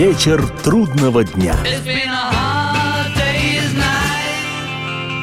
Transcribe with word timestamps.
Вечер 0.00 0.42
трудного 0.64 1.24
дня. 1.24 1.54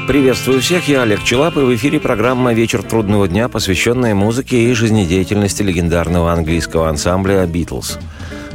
Приветствую 0.07 0.61
всех, 0.61 0.87
я 0.87 1.01
Олег 1.01 1.23
Челап, 1.23 1.57
и 1.57 1.61
в 1.61 1.75
эфире 1.75 1.99
программа 1.99 2.53
«Вечер 2.53 2.83
трудного 2.83 3.27
дня», 3.27 3.49
посвященная 3.49 4.13
музыке 4.13 4.69
и 4.69 4.73
жизнедеятельности 4.73 5.63
легендарного 5.63 6.31
английского 6.31 6.89
ансамбля 6.89 7.43
«Битлз». 7.47 7.97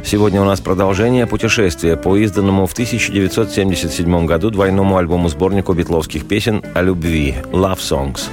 Сегодня 0.05 0.41
у 0.41 0.45
нас 0.45 0.61
продолжение 0.61 1.27
путешествия 1.27 1.97
по 1.97 2.15
изданному 2.15 2.67
в 2.67 2.71
1977 2.71 4.25
году 4.25 4.49
двойному 4.49 4.95
альбому-сборнику 4.95 5.73
битловских 5.73 6.25
песен 6.25 6.63
о 6.73 6.81
любви 6.83 7.35
«Love 7.51 7.79
Songs». 7.79 8.29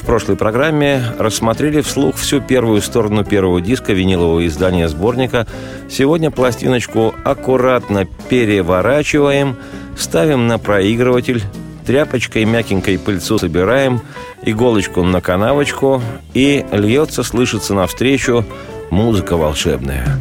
В 0.00 0.06
прошлой 0.06 0.36
программе 0.36 1.02
рассмотрели 1.18 1.82
вслух 1.82 2.16
всю 2.16 2.40
первую 2.40 2.80
сторону 2.80 3.22
первого 3.22 3.60
диска 3.60 3.92
винилового 3.92 4.46
издания 4.46 4.88
сборника. 4.88 5.46
Сегодня 5.90 6.30
пластиночку 6.30 7.14
аккуратно 7.22 8.06
переворачиваем, 8.28 9.56
ставим 9.98 10.46
на 10.46 10.58
проигрыватель, 10.58 11.42
тряпочкой 11.86 12.46
мягенькой 12.46 12.98
пыльцу 12.98 13.38
собираем, 13.38 14.00
иголочку 14.42 15.02
на 15.02 15.20
канавочку, 15.20 16.02
и 16.32 16.64
льется, 16.72 17.22
слышится 17.22 17.74
навстречу 17.74 18.44
музыка 18.90 19.36
волшебная. 19.36 20.18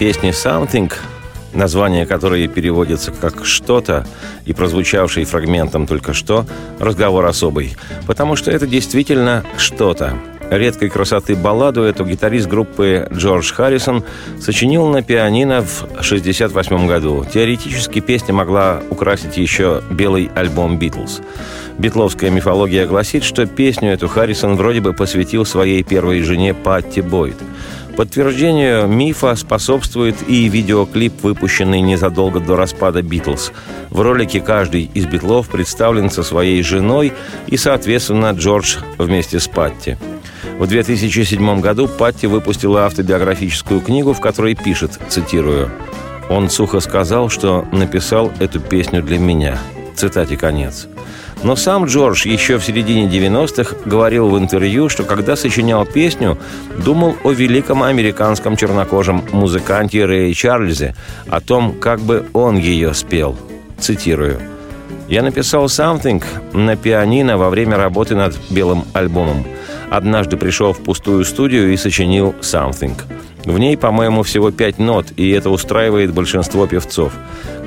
Песни 0.00 0.30
«Something», 0.30 0.90
название 1.52 2.06
которой 2.06 2.48
переводится 2.48 3.12
как 3.12 3.44
«что-то», 3.44 4.06
и 4.46 4.54
прозвучавший 4.54 5.24
фрагментом 5.24 5.86
только 5.86 6.14
что, 6.14 6.46
разговор 6.78 7.26
особый, 7.26 7.76
потому 8.06 8.34
что 8.34 8.50
это 8.50 8.66
действительно 8.66 9.44
что-то. 9.58 10.14
Редкой 10.50 10.88
красоты 10.88 11.36
балладу 11.36 11.82
эту 11.82 12.06
гитарист 12.06 12.48
группы 12.48 13.08
Джордж 13.12 13.52
Харрисон 13.52 14.02
сочинил 14.40 14.86
на 14.86 15.02
пианино 15.02 15.60
в 15.60 15.82
1968 15.82 16.86
году. 16.88 17.26
Теоретически 17.30 18.00
песня 18.00 18.32
могла 18.32 18.82
украсить 18.88 19.36
еще 19.36 19.82
белый 19.90 20.30
альбом 20.34 20.78
«Битлз». 20.78 21.20
Битловская 21.76 22.30
мифология 22.30 22.86
гласит, 22.86 23.22
что 23.22 23.44
песню 23.44 23.92
эту 23.92 24.08
Харрисон 24.08 24.56
вроде 24.56 24.80
бы 24.80 24.94
посвятил 24.94 25.44
своей 25.44 25.82
первой 25.82 26.22
жене 26.22 26.54
Патти 26.54 27.02
Бойд– 27.02 27.36
Подтверждению 27.96 28.86
мифа 28.86 29.34
способствует 29.36 30.16
и 30.28 30.48
видеоклип, 30.48 31.22
выпущенный 31.22 31.80
незадолго 31.80 32.40
до 32.40 32.56
распада 32.56 33.02
«Битлз». 33.02 33.52
В 33.90 34.00
ролике 34.00 34.40
каждый 34.40 34.90
из 34.94 35.06
«Битлов» 35.06 35.48
представлен 35.48 36.10
со 36.10 36.22
своей 36.22 36.62
женой 36.62 37.12
и, 37.46 37.56
соответственно, 37.56 38.30
Джордж 38.30 38.78
вместе 38.98 39.40
с 39.40 39.48
Патти. 39.48 39.96
В 40.58 40.66
2007 40.66 41.60
году 41.60 41.88
Патти 41.88 42.26
выпустила 42.26 42.86
автобиографическую 42.86 43.80
книгу, 43.80 44.12
в 44.12 44.20
которой 44.20 44.54
пишет, 44.54 44.98
цитирую, 45.08 45.70
«Он 46.28 46.48
сухо 46.48 46.80
сказал, 46.80 47.28
что 47.28 47.66
написал 47.72 48.32
эту 48.38 48.60
песню 48.60 49.02
для 49.02 49.18
меня». 49.18 49.58
Цитате 49.96 50.36
конец. 50.36 50.86
Но 51.42 51.56
сам 51.56 51.86
Джордж 51.86 52.26
еще 52.26 52.58
в 52.58 52.64
середине 52.64 53.08
90-х 53.08 53.76
говорил 53.86 54.28
в 54.28 54.38
интервью, 54.38 54.88
что 54.88 55.04
когда 55.04 55.36
сочинял 55.36 55.86
песню, 55.86 56.36
думал 56.84 57.16
о 57.24 57.32
великом 57.32 57.82
американском 57.82 58.56
чернокожем 58.56 59.24
музыканте 59.32 60.04
Рэе 60.04 60.34
Чарльзе, 60.34 60.94
о 61.28 61.40
том, 61.40 61.72
как 61.72 62.00
бы 62.00 62.26
он 62.34 62.58
ее 62.58 62.92
спел. 62.92 63.36
Цитирую. 63.78 64.38
«Я 65.08 65.22
написал 65.22 65.64
«Something» 65.64 66.22
на 66.52 66.76
пианино 66.76 67.38
во 67.38 67.48
время 67.48 67.76
работы 67.76 68.14
над 68.14 68.36
белым 68.50 68.84
альбомом. 68.92 69.44
Однажды 69.88 70.36
пришел 70.36 70.72
в 70.72 70.78
пустую 70.78 71.24
студию 71.24 71.72
и 71.72 71.76
сочинил 71.76 72.34
«Something». 72.42 72.96
В 73.44 73.58
ней, 73.58 73.76
по-моему, 73.76 74.22
всего 74.22 74.50
пять 74.50 74.78
нот, 74.78 75.06
и 75.16 75.30
это 75.30 75.48
устраивает 75.50 76.12
большинство 76.12 76.66
певцов. 76.66 77.12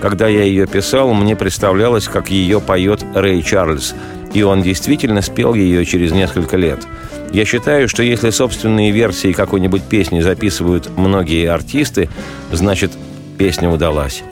Когда 0.04 0.28
я 0.28 0.44
ее 0.44 0.68
писал, 0.68 1.14
мне 1.14 1.34
представлялось, 1.34 2.10
как 2.10 2.30
ее 2.30 2.60
поет 2.60 3.06
Рэй 3.16 3.42
Чарльз, 3.42 3.96
и 4.34 4.44
он 4.44 4.62
действительно 4.62 5.22
спел 5.22 5.54
ее 5.54 5.86
через 5.86 6.12
несколько 6.12 6.58
лет. 6.58 6.86
Я 7.32 7.46
считаю, 7.46 7.88
что 7.88 8.04
если 8.04 8.30
собственные 8.30 8.92
версии 8.92 9.32
какой-нибудь 9.32 9.84
песни 9.84 10.20
записывают 10.20 10.90
многие 10.98 11.50
артисты, 11.50 12.10
значит, 12.52 12.92
песня 13.38 13.70
удалась. 13.70 14.24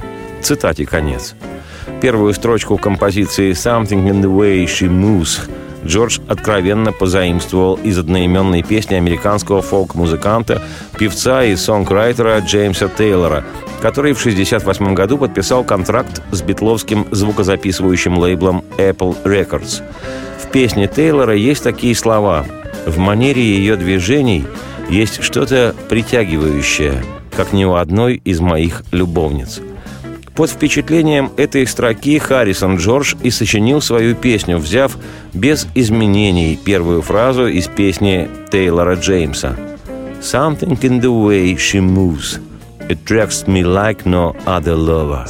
Цитате 0.41 0.85
конец. 0.85 1.35
Первую 2.01 2.33
строчку 2.33 2.77
композиции 2.77 3.51
«Something 3.51 4.09
in 4.09 4.21
the 4.21 4.29
way 4.29 4.65
she 4.65 4.89
moves» 4.89 5.39
Джордж 5.85 6.19
откровенно 6.27 6.91
позаимствовал 6.91 7.75
из 7.75 7.97
одноименной 7.97 8.61
песни 8.61 8.95
американского 8.95 9.61
фолк-музыканта, 9.61 10.61
певца 10.99 11.45
и 11.45 11.55
сонграйтера 11.55 12.39
Джеймса 12.39 12.89
Тейлора, 12.89 13.45
который 13.81 14.13
в 14.13 14.19
1968 14.19 14.93
году 14.93 15.17
подписал 15.17 15.63
контракт 15.63 16.21
с 16.31 16.41
битловским 16.41 17.07
звукозаписывающим 17.11 18.17
лейблом 18.17 18.63
Apple 18.77 19.17
Records. 19.23 19.81
В 20.39 20.51
песне 20.51 20.87
Тейлора 20.87 21.35
есть 21.35 21.63
такие 21.63 21.95
слова 21.95 22.45
«В 22.85 22.97
манере 22.99 23.41
ее 23.41 23.75
движений 23.75 24.45
есть 24.89 25.23
что-то 25.23 25.75
притягивающее, 25.89 27.03
как 27.35 27.53
ни 27.53 27.65
у 27.65 27.73
одной 27.73 28.21
из 28.23 28.39
моих 28.39 28.83
любовниц». 28.91 29.61
Под 30.35 30.49
впечатлением 30.49 31.31
этой 31.35 31.67
строки 31.67 32.17
Харрисон 32.17 32.77
Джордж 32.77 33.15
и 33.21 33.31
сочинил 33.31 33.81
свою 33.81 34.15
песню, 34.15 34.57
взяв 34.57 34.97
без 35.33 35.67
изменений 35.75 36.57
первую 36.63 37.01
фразу 37.01 37.47
из 37.47 37.67
песни 37.67 38.29
Тейлора 38.51 38.95
Джеймса. 38.95 39.57
«Something 40.21 40.79
in 40.81 41.01
the 41.01 41.09
way 41.09 41.55
she 41.55 41.81
moves 41.81 42.39
attracts 42.91 43.47
me 43.47 43.63
like 43.63 44.05
no 44.05 44.35
other 44.45 44.75
lover». 44.75 45.25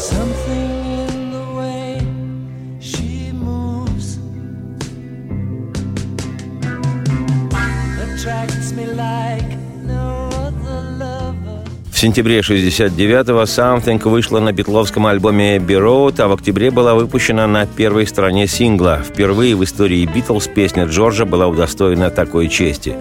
сентябре 12.01 12.39
69-го 12.39 13.44
«Something» 13.44 14.09
вышла 14.09 14.39
на 14.39 14.51
битловском 14.51 15.05
альбоме 15.05 15.57
«Abbey 15.57 15.79
Road», 15.79 16.19
а 16.19 16.28
в 16.28 16.33
октябре 16.33 16.72
была 16.72 16.95
выпущена 16.95 17.45
на 17.45 17.67
первой 17.67 18.07
стороне 18.07 18.47
сингла. 18.47 19.01
Впервые 19.07 19.55
в 19.55 19.63
истории 19.63 20.09
«Битлз» 20.11 20.47
песня 20.47 20.85
Джорджа 20.85 21.25
была 21.25 21.45
удостоена 21.45 22.09
такой 22.09 22.49
чести. 22.49 22.95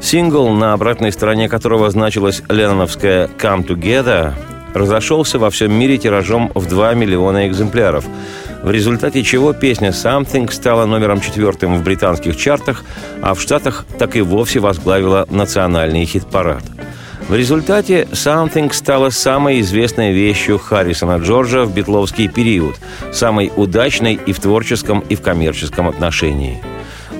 Сингл, 0.00 0.48
на 0.50 0.72
обратной 0.72 1.12
стороне 1.12 1.48
которого 1.48 1.90
значилась 1.90 2.42
ленноновская 2.48 3.28
«Come 3.38 3.66
Together», 3.66 4.32
разошелся 4.74 5.38
во 5.38 5.50
всем 5.50 5.72
мире 5.72 5.98
тиражом 5.98 6.50
в 6.54 6.66
2 6.66 6.94
миллиона 6.94 7.48
экземпляров, 7.48 8.04
в 8.62 8.70
результате 8.70 9.22
чего 9.22 9.52
песня 9.52 9.90
«Something» 9.90 10.50
стала 10.52 10.86
номером 10.86 11.20
четвертым 11.20 11.76
в 11.76 11.82
британских 11.82 12.36
чартах, 12.36 12.84
а 13.22 13.34
в 13.34 13.40
Штатах 13.40 13.84
так 13.98 14.16
и 14.16 14.20
вовсе 14.20 14.60
возглавила 14.60 15.26
национальный 15.30 16.04
хит-парад– 16.04 16.62
в 17.28 17.34
результате 17.34 18.08
«Something» 18.12 18.72
стала 18.72 19.10
самой 19.10 19.60
известной 19.60 20.12
вещью 20.12 20.58
Харрисона 20.58 21.18
Джорджа 21.18 21.64
в 21.64 21.74
битловский 21.74 22.26
период, 22.26 22.76
самой 23.12 23.52
удачной 23.54 24.14
и 24.14 24.32
в 24.32 24.40
творческом, 24.40 25.00
и 25.00 25.14
в 25.14 25.20
коммерческом 25.20 25.88
отношении. 25.88 26.62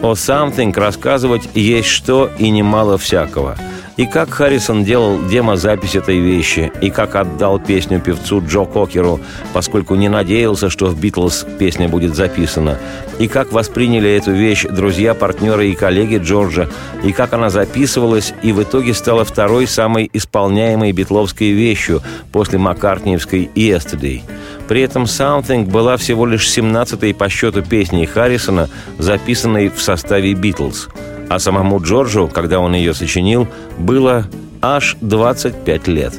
О 0.03 0.13
«Something» 0.13 0.73
рассказывать 0.79 1.49
есть 1.55 1.89
что 1.89 2.31
и 2.39 2.51
немало 2.51 2.99
всякого– 2.99 3.57
и 3.99 4.07
как 4.07 4.31
Харрисон 4.31 4.85
делал 4.85 5.19
демозапись 5.27 5.97
этой 5.97 6.21
вещи, 6.21 6.73
и 6.81 6.89
как 6.89 7.17
отдал 7.17 7.59
песню 7.59 8.01
певцу 8.01 8.41
Джо 8.47 8.65
Кокеру, 8.65 9.21
поскольку 9.53 9.97
не 9.97 10.09
надеялся, 10.09 10.71
что 10.71 10.87
в 10.87 10.99
«Битлз» 10.99 11.45
песня 11.59 11.89
будет 11.89 12.15
записана, 12.15 12.79
и 13.19 13.27
как 13.27 13.53
восприняли 13.53 14.09
эту 14.11 14.31
вещь 14.31 14.65
друзья, 14.65 15.15
партнеры 15.15 15.69
и 15.69 15.75
коллеги 15.75 16.19
Джорджа, 16.19 16.69
и 17.03 17.13
как 17.13 17.33
она 17.33 17.51
записывалась 17.51 18.33
и 18.43 18.53
в 18.53 18.63
итоге 18.63 18.95
стала 18.95 19.25
второй 19.25 19.67
самой 19.67 20.09
исполняемой 20.13 20.93
битловской 20.93 21.51
вещью 21.51 22.01
после 22.31 22.59
Маккартниевской 22.59 23.51
«Yesterday». 23.57 24.23
При 24.69 24.83
этом 24.83 25.05
«Something» 25.05 25.65
была 25.65 25.97
всего 25.97 26.25
лишь 26.25 26.47
17-й 26.47 27.15
по 27.15 27.29
счету 27.29 27.63
песней 27.63 28.07
Харрисона, 28.07 28.69
записанной 28.99 29.71
в 29.71 29.83
составе 29.83 30.35
«Битлз». 30.35 30.89
А 31.29 31.39
самому 31.39 31.81
Джорджу, 31.81 32.29
когда 32.33 32.61
он 32.61 32.75
ее 32.75 32.95
сочинил, 32.95 33.47
было 33.79 34.27
аж 34.63 34.97
25 35.01 35.89
лет. 35.89 36.15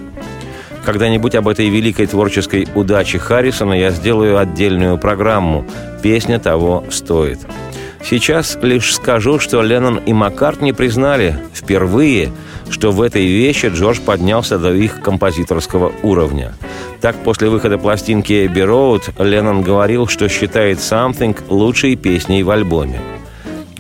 Когда-нибудь 0.86 1.36
об 1.36 1.48
этой 1.48 1.70
великой 1.70 2.08
творческой 2.08 2.68
удаче 2.74 3.20
Харрисона 3.20 3.74
я 3.74 3.92
сделаю 3.92 4.38
отдельную 4.38 4.98
программу. 4.98 5.66
Песня 6.02 6.40
того 6.40 6.84
стоит. 6.90 7.40
Сейчас 8.04 8.58
лишь 8.62 8.96
скажу, 8.96 9.40
что 9.40 9.62
Леннон 9.62 9.98
и 9.98 10.14
Маккартни 10.14 10.72
признали 10.72 11.38
впервые, 11.54 12.32
что 12.70 12.92
в 12.92 13.02
этой 13.02 13.26
вещи 13.26 13.68
Джордж 13.68 14.00
поднялся 14.00 14.58
до 14.58 14.74
их 14.74 15.02
композиторского 15.02 15.92
уровня. 16.02 16.54
Так, 17.02 17.16
после 17.24 17.50
выхода 17.50 17.78
пластинки 17.78 18.46
«Эбби 18.46 18.62
Роуд» 18.62 19.10
Леннон 19.20 19.62
говорил, 19.62 20.08
что 20.08 20.30
считает 20.30 20.80
«Something» 20.80 21.38
лучшей 21.50 21.96
песней 21.96 22.44
в 22.44 22.50
альбоме. 22.50 23.00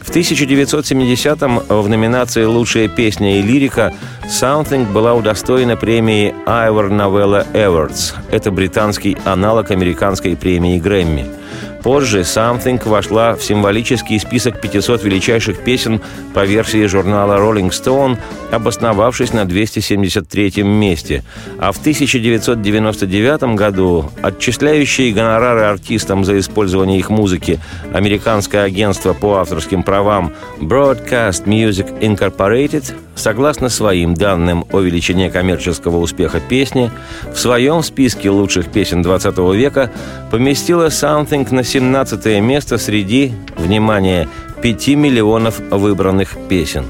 В 0.10 0.12
1970-м 0.12 1.60
в 1.70 1.88
номинации 1.88 2.44
«Лучшая 2.44 2.88
песня 2.88 3.38
и 3.38 3.44
лирика» 3.44 3.94
«Something» 4.26 4.92
была 4.92 5.14
удостоена 5.14 5.76
премии 5.76 6.34
Ivor 6.48 6.90
Novella 6.90 7.46
Awards. 7.54 8.16
Это 8.32 8.50
британский 8.50 9.16
аналог 9.24 9.70
американской 9.70 10.36
премии 10.36 10.80
Грэмми– 10.80 11.28
Позже 11.84 12.22
«Something» 12.22 12.88
вошла 12.88 13.36
в 13.36 13.44
символический 13.44 14.20
список 14.20 14.60
500 14.60 15.04
величайших 15.04 15.64
песен 15.64 16.02
по 16.34 16.46
версии 16.46 16.86
журнала 16.86 17.38
Rolling 17.38 17.70
Stone, 17.70 18.18
обосновавшись 18.52 19.32
на 19.32 19.46
273 19.46 20.64
месте. 20.64 21.24
А 21.58 21.72
в 21.72 21.80
1999 21.80 23.56
году 23.56 24.12
отчисляющие 24.22 25.14
гонорары 25.14 25.62
артистам 25.62 26.26
за 26.26 26.38
использование 26.38 27.00
их 27.00 27.10
музыки 27.10 27.60
американское 27.94 28.64
агентство 28.64 29.14
по 29.14 29.38
авторским 29.38 29.84
правам 29.84 30.34
Broadcast 30.60 31.46
Music 31.46 32.00
Incorporated 32.02 32.94
согласно 33.20 33.70
своим 33.70 34.14
данным 34.14 34.66
о 34.72 34.80
величине 34.80 35.30
коммерческого 35.30 35.98
успеха 35.98 36.40
песни, 36.40 36.90
в 37.34 37.38
своем 37.38 37.84
списке 37.84 38.30
лучших 38.30 38.72
песен 38.72 39.02
20 39.02 39.38
века 39.56 39.92
поместила 40.32 40.88
«Something» 40.88 41.54
на 41.54 41.64
17 41.70 42.42
место 42.42 42.80
среди, 42.80 43.32
внимание, 43.56 44.28
5 44.64 44.88
миллионов 44.90 45.60
выбранных 45.60 46.36
песен. 46.50 46.86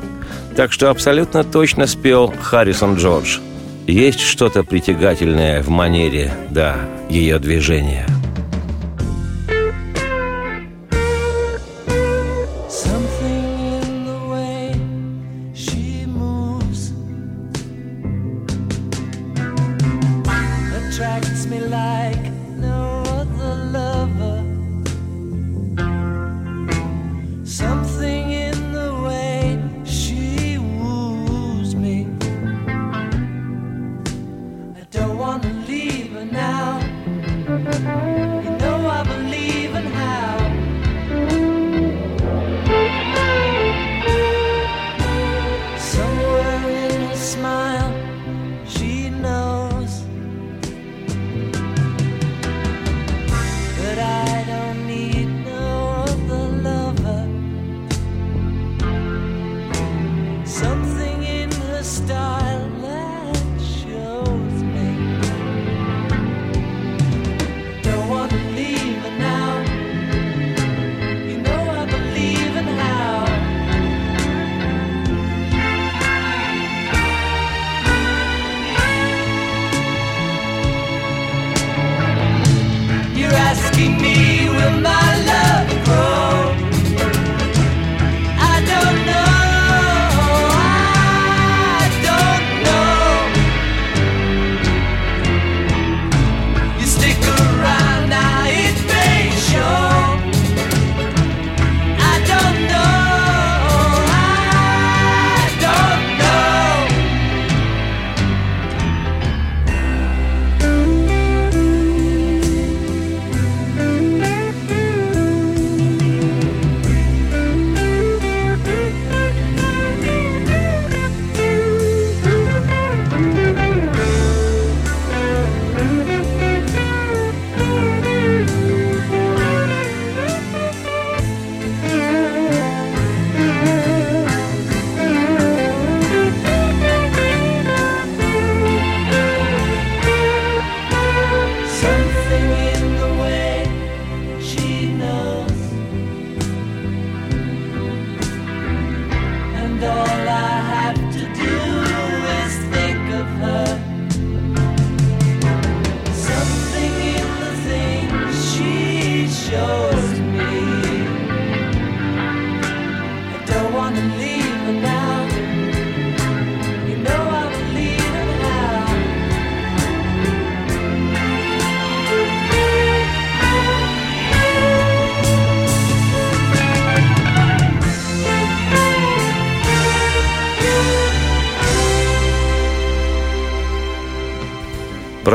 Так 0.56 0.72
что 0.72 0.90
абсолютно 0.90 1.44
точно 1.44 1.86
спел 1.86 2.34
Харрисон 2.42 2.96
Джордж. 2.96 3.40
Есть 3.88 4.22
что-то 4.22 4.64
притягательное 4.64 5.62
в 5.62 5.68
манере, 5.68 6.32
да, 6.50 6.78
ее 7.10 7.40
движения– 7.40 8.06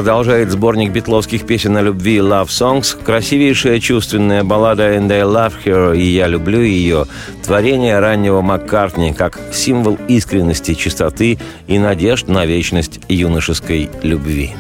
Продолжает 0.05 0.51
сборник 0.51 0.93
битловских 0.93 1.47
песен 1.47 1.79
о 1.79 1.81
любви 1.81 2.19
Love 2.19 2.49
Songs, 2.49 3.03
красивейшая 3.03 3.81
чувственная 3.81 4.45
баллада 4.45 4.95
And 4.95 5.11
I 5.11 5.23
Love 5.23 5.55
Her 5.65 5.97
и 5.97 6.03
Я 6.03 6.27
люблю 6.27 6.61
ее, 6.61 7.07
творение 7.43 7.99
раннего 7.99 8.43
Маккартни 8.43 9.15
как 9.15 9.41
символ 9.51 9.99
искренности, 10.07 10.75
чистоты 10.75 11.39
и 11.69 11.79
надежд 11.79 12.29
на 12.29 12.45
вечность 12.45 13.01
юношеской 13.09 13.89
любви. 14.03 14.53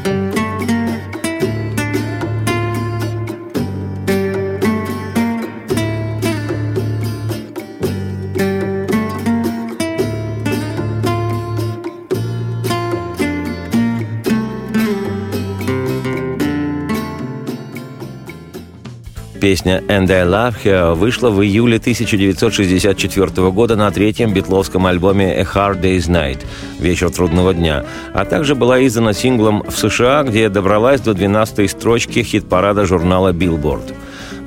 Песня 19.44 19.82
«And 19.88 20.10
I 20.10 20.24
Love 20.24 20.54
Her» 20.64 20.94
вышла 20.94 21.28
в 21.28 21.42
июле 21.42 21.76
1964 21.76 23.50
года 23.50 23.76
на 23.76 23.90
третьем 23.90 24.32
битловском 24.32 24.86
альбоме 24.86 25.34
«A 25.34 25.42
Hard 25.42 25.82
Day's 25.82 26.08
Night»– 26.08 26.38
«Вечер 26.80 27.10
трудного 27.10 27.52
дня», 27.52 27.84
а 28.14 28.24
также 28.24 28.54
была 28.54 28.82
издана 28.86 29.12
синглом 29.12 29.62
в 29.68 29.76
США, 29.76 30.22
где 30.22 30.48
добралась 30.48 31.02
до 31.02 31.10
12-й 31.10 31.68
строчки 31.68 32.22
хит-парада 32.22 32.86
журнала 32.86 33.34
«Billboard». 33.34 33.94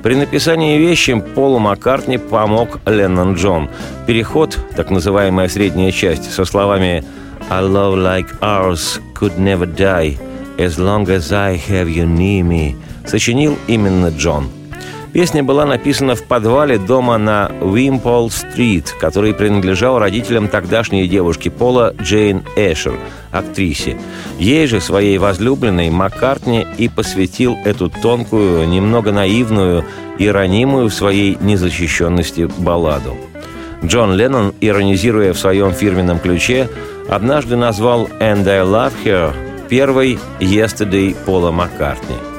При 0.02 0.16
написании 0.16 0.78
вещи 0.78 1.14
Полу 1.20 1.60
Маккартни 1.60 2.18
помог 2.18 2.80
Леннон 2.84 3.34
Джон. 3.34 3.70
Переход, 4.08 4.58
так 4.74 4.90
называемая 4.90 5.46
средняя 5.46 5.92
часть, 5.92 6.32
со 6.32 6.44
словами 6.44 7.04
«A 7.48 7.62
love 7.62 7.94
like 7.94 8.36
ours 8.40 9.00
could 9.14 9.38
never 9.38 9.72
die 9.72 10.18
as 10.58 10.76
long 10.76 11.06
as 11.06 11.32
I 11.32 11.56
have 11.68 11.86
you 11.86 12.04
near 12.04 12.42
me» 12.42 12.74
сочинил 13.06 13.56
именно 13.68 14.08
Джон– 14.08 14.48
Песня 15.18 15.42
была 15.42 15.66
написана 15.66 16.14
в 16.14 16.22
подвале 16.22 16.78
дома 16.78 17.18
на 17.18 17.50
Уимпол-стрит, 17.60 18.94
который 19.00 19.34
принадлежал 19.34 19.98
родителям 19.98 20.46
тогдашней 20.46 21.08
девушки 21.08 21.48
Пола 21.48 21.92
Джейн 22.00 22.44
Эшер, 22.54 22.94
актрисе. 23.32 23.98
Ей 24.38 24.68
же, 24.68 24.80
своей 24.80 25.18
возлюбленной, 25.18 25.90
Маккартни 25.90 26.64
и 26.78 26.88
посвятил 26.88 27.58
эту 27.64 27.90
тонкую, 27.90 28.68
немного 28.68 29.10
наивную 29.10 29.84
и 30.18 30.28
ранимую 30.28 30.88
в 30.88 30.94
своей 30.94 31.36
незащищенности 31.40 32.48
балладу. 32.56 33.16
Джон 33.84 34.14
Леннон, 34.14 34.54
иронизируя 34.60 35.32
в 35.32 35.38
своем 35.40 35.72
фирменном 35.72 36.20
ключе, 36.20 36.68
однажды 37.08 37.56
назвал 37.56 38.06
«And 38.20 38.46
I 38.46 38.60
Love 38.60 38.92
Her» 39.04 39.32
первой 39.68 40.20
«Yesterday» 40.38 41.16
Пола 41.26 41.50
Маккартни– 41.50 42.14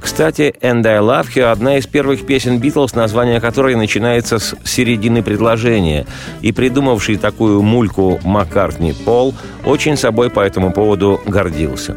кстати, 0.00 0.54
«And 0.60 0.86
I 0.86 0.98
Love 0.98 1.28
You»— 1.34 1.42
одна 1.50 1.78
из 1.78 1.86
первых 1.86 2.26
песен 2.26 2.58
Битлз, 2.58 2.94
название 2.94 3.40
которой 3.40 3.74
начинается 3.74 4.38
с 4.38 4.54
середины 4.64 5.22
предложения. 5.22 6.06
И 6.40 6.52
придумавший 6.52 7.16
такую 7.16 7.62
мульку 7.62 8.20
Маккартни 8.24 8.92
Пол 8.92 9.34
очень 9.64 9.96
собой 9.96 10.30
по 10.30 10.40
этому 10.40 10.72
поводу 10.72 11.20
гордился. 11.26 11.96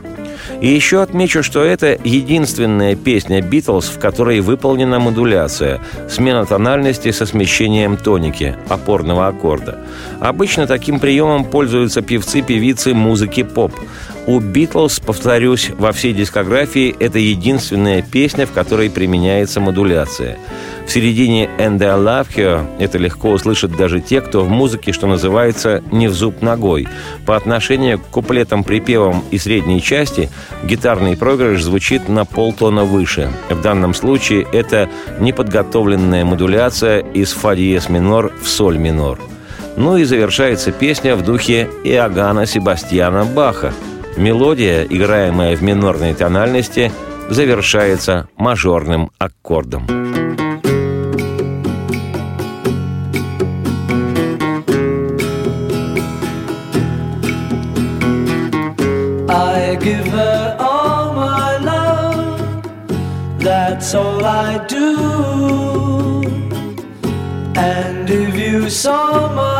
И 0.60 0.68
еще 0.68 1.02
отмечу, 1.02 1.42
что 1.44 1.64
это 1.64 1.98
единственная 2.04 2.96
песня 2.96 3.42
«Битлз», 3.42 3.90
в 3.90 4.00
которой 4.00 4.42
выполнена 4.42 5.00
модуляция, 5.00 5.80
смена 6.10 6.46
тональности 6.46 7.12
со 7.12 7.26
смещением 7.26 7.98
тоники, 7.98 8.56
опорного 8.70 9.28
аккорда. 9.28 9.80
Обычно 10.20 10.68
таким 10.68 11.00
приемом 11.00 11.46
пользуются 11.46 12.02
певцы-певицы 12.02 12.94
музыки 12.94 13.44
поп. 13.44 13.74
У 14.28 14.40
«Битлз», 14.40 15.00
повторюсь, 15.00 15.72
во 15.78 15.92
всей 15.92 16.14
дискографии 16.14 16.96
это 17.00 17.20
единственная 17.20 18.02
песня, 18.02 18.46
в 18.46 18.52
которой 18.52 18.90
применяется 18.90 19.60
модуляция– 19.60 20.38
в 20.86 20.94
середине 20.94 21.50
«And 21.58 21.82
I 21.82 21.98
Love 21.98 22.28
Her» 22.36 22.66
это 22.80 22.98
легко 22.98 23.32
услышат 23.32 23.76
даже 23.78 24.02
те, 24.02 24.20
кто 24.20 24.44
в 24.44 24.50
музыке, 24.50 24.92
что 24.92 25.08
называется, 25.08 25.82
не 25.92 26.08
в 26.08 26.14
зуб 26.14 26.42
ногой. 26.42 26.88
По 27.26 27.38
отношению 27.38 28.00
к 28.00 28.08
куплетам-припевам 28.08 29.24
и 29.32 29.38
средней 29.38 29.82
части 29.82 30.30
гитарный 30.64 31.16
проигрыш 31.16 31.64
звучит 31.64 32.10
на 32.10 32.26
полтона 32.26 32.84
выше. 32.84 33.32
В 33.50 33.62
данном 33.62 33.94
случае 33.94 34.46
это 34.52 34.90
неподготовленная 35.20 36.26
модуляция 36.26 37.00
из 37.00 37.32
фа 37.32 37.56
диез 37.56 37.88
минор 37.88 38.34
в 38.42 38.50
соль 38.50 38.78
минор. 38.78 39.20
Ну 39.78 39.96
и 39.96 40.04
завершается 40.04 40.74
песня 40.74 41.16
в 41.16 41.24
духе 41.24 41.70
Иоганна 41.86 42.46
Себастьяна 42.46 43.24
Баха. 43.24 43.72
Мелодия, 44.18 44.84
играемая 44.84 45.56
в 45.56 45.62
минорной 45.62 46.14
тональности, 46.14 46.92
завершается 47.30 48.28
мажорным 48.38 49.12
аккордом. 49.18 49.88
give 59.82 60.08
her 60.08 60.58
all 60.60 61.14
my 61.14 61.58
love. 61.58 62.64
That's 63.40 63.96
all 63.96 64.24
I 64.24 64.64
do. 64.68 64.88
And 67.56 68.10
if 68.10 68.36
you 68.36 68.70
saw 68.70 69.34
my 69.34 69.51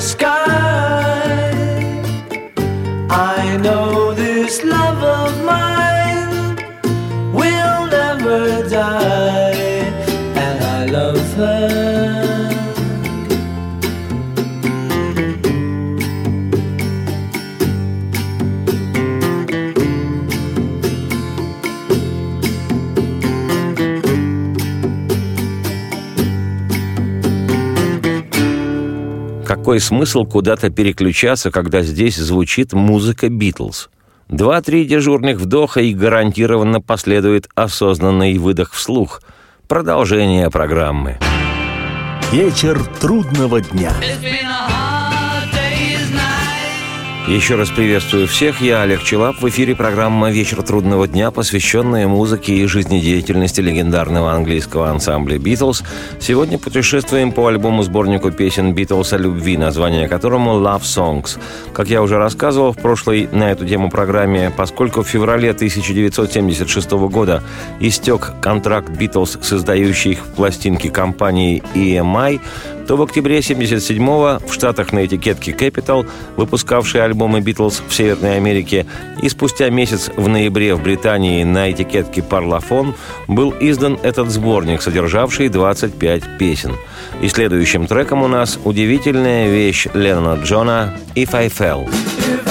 the 0.00 0.06
sky. 0.06 0.79
Какой 29.70 29.78
смысл 29.78 30.24
куда-то 30.24 30.68
переключаться, 30.68 31.52
когда 31.52 31.82
здесь 31.82 32.16
звучит 32.16 32.72
музыка 32.72 33.28
Битлз? 33.28 33.88
Два-три 34.26 34.84
дежурных 34.84 35.36
вдоха 35.36 35.80
и 35.80 35.94
гарантированно 35.94 36.80
последует 36.80 37.48
осознанный 37.54 38.36
выдох 38.36 38.72
вслух. 38.72 39.22
Продолжение 39.68 40.50
программы. 40.50 41.20
Вечер 42.32 42.84
трудного 43.00 43.60
дня. 43.60 43.92
Еще 47.30 47.54
раз 47.54 47.70
приветствую 47.70 48.26
всех. 48.26 48.60
Я 48.60 48.82
Олег 48.82 49.04
Челап. 49.04 49.40
В 49.40 49.48
эфире 49.48 49.76
программа 49.76 50.32
«Вечер 50.32 50.62
трудного 50.62 51.06
дня», 51.06 51.30
посвященная 51.30 52.08
музыке 52.08 52.54
и 52.54 52.66
жизнедеятельности 52.66 53.60
легендарного 53.60 54.32
английского 54.32 54.90
ансамбля 54.90 55.38
«Битлз». 55.38 55.84
Сегодня 56.18 56.58
путешествуем 56.58 57.30
по 57.30 57.46
альбому-сборнику 57.46 58.32
песен 58.32 58.74
«Битлз» 58.74 59.12
о 59.12 59.18
любви, 59.18 59.56
название 59.56 60.08
которому 60.08 60.58
«Love 60.58 60.82
Songs». 60.82 61.38
Как 61.72 61.86
я 61.86 62.02
уже 62.02 62.18
рассказывал 62.18 62.72
в 62.72 62.78
прошлой 62.78 63.28
на 63.30 63.52
эту 63.52 63.64
тему 63.64 63.90
программе, 63.90 64.52
поскольку 64.56 65.04
в 65.04 65.06
феврале 65.06 65.50
1976 65.50 66.90
года 66.90 67.44
истек 67.78 68.32
контракт 68.42 68.90
«Битлз» 68.90 69.38
с 69.40 69.52
издающей 69.52 70.12
их 70.12 70.24
пластинки 70.34 70.88
компанией 70.88 71.62
EMI, 71.76 72.40
то 72.90 72.96
в 72.96 73.02
октябре 73.02 73.38
77-го 73.38 74.44
в 74.44 74.52
Штатах 74.52 74.92
на 74.92 75.06
этикетке 75.06 75.52
Capital, 75.52 76.08
выпускавшей 76.36 77.04
альбомы 77.04 77.40
Битлз 77.40 77.84
в 77.86 77.94
Северной 77.94 78.36
Америке, 78.36 78.84
и 79.22 79.28
спустя 79.28 79.70
месяц 79.70 80.10
в 80.16 80.26
ноябре 80.26 80.74
в 80.74 80.82
Британии 80.82 81.44
на 81.44 81.70
этикетке 81.70 82.20
Parlophone 82.20 82.94
был 83.28 83.54
издан 83.60 83.96
этот 84.02 84.30
сборник, 84.30 84.82
содержавший 84.82 85.50
25 85.50 86.36
песен. 86.36 86.72
И 87.22 87.28
следующим 87.28 87.86
треком 87.86 88.24
у 88.24 88.26
нас 88.26 88.58
удивительная 88.64 89.48
вещь 89.48 89.86
Леннона 89.94 90.42
Джона 90.42 90.92
«If 91.14 91.32
I 91.32 91.46
Fell». 91.46 91.88
If 91.88 92.49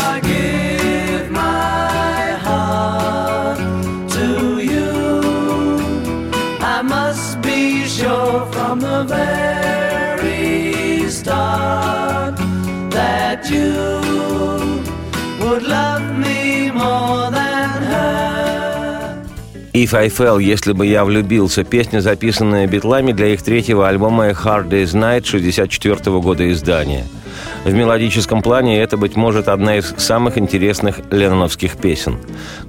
If 19.80 19.94
I 19.94 20.10
Fell, 20.10 20.44
если 20.44 20.74
бы 20.74 20.86
я 20.86 21.06
влюбился, 21.06 21.64
песня, 21.64 22.02
записанная 22.02 22.68
битлами 22.68 23.14
для 23.14 23.28
их 23.28 23.42
третьего 23.42 23.88
альбома 23.88 24.32
Hard 24.32 24.68
Day's 24.68 24.94
Night 24.94 25.26
64 25.26 26.20
года 26.20 26.52
издания– 26.52 27.06
в 27.66 27.74
мелодическом 27.74 28.42
плане 28.42 28.82
это, 28.82 28.96
быть 28.98 29.16
может, 29.16 29.48
одна 29.48 29.78
из 29.78 29.94
самых 29.98 30.38
интересных 30.38 31.00
ленноновских 31.12 31.78
песен. 31.78 32.18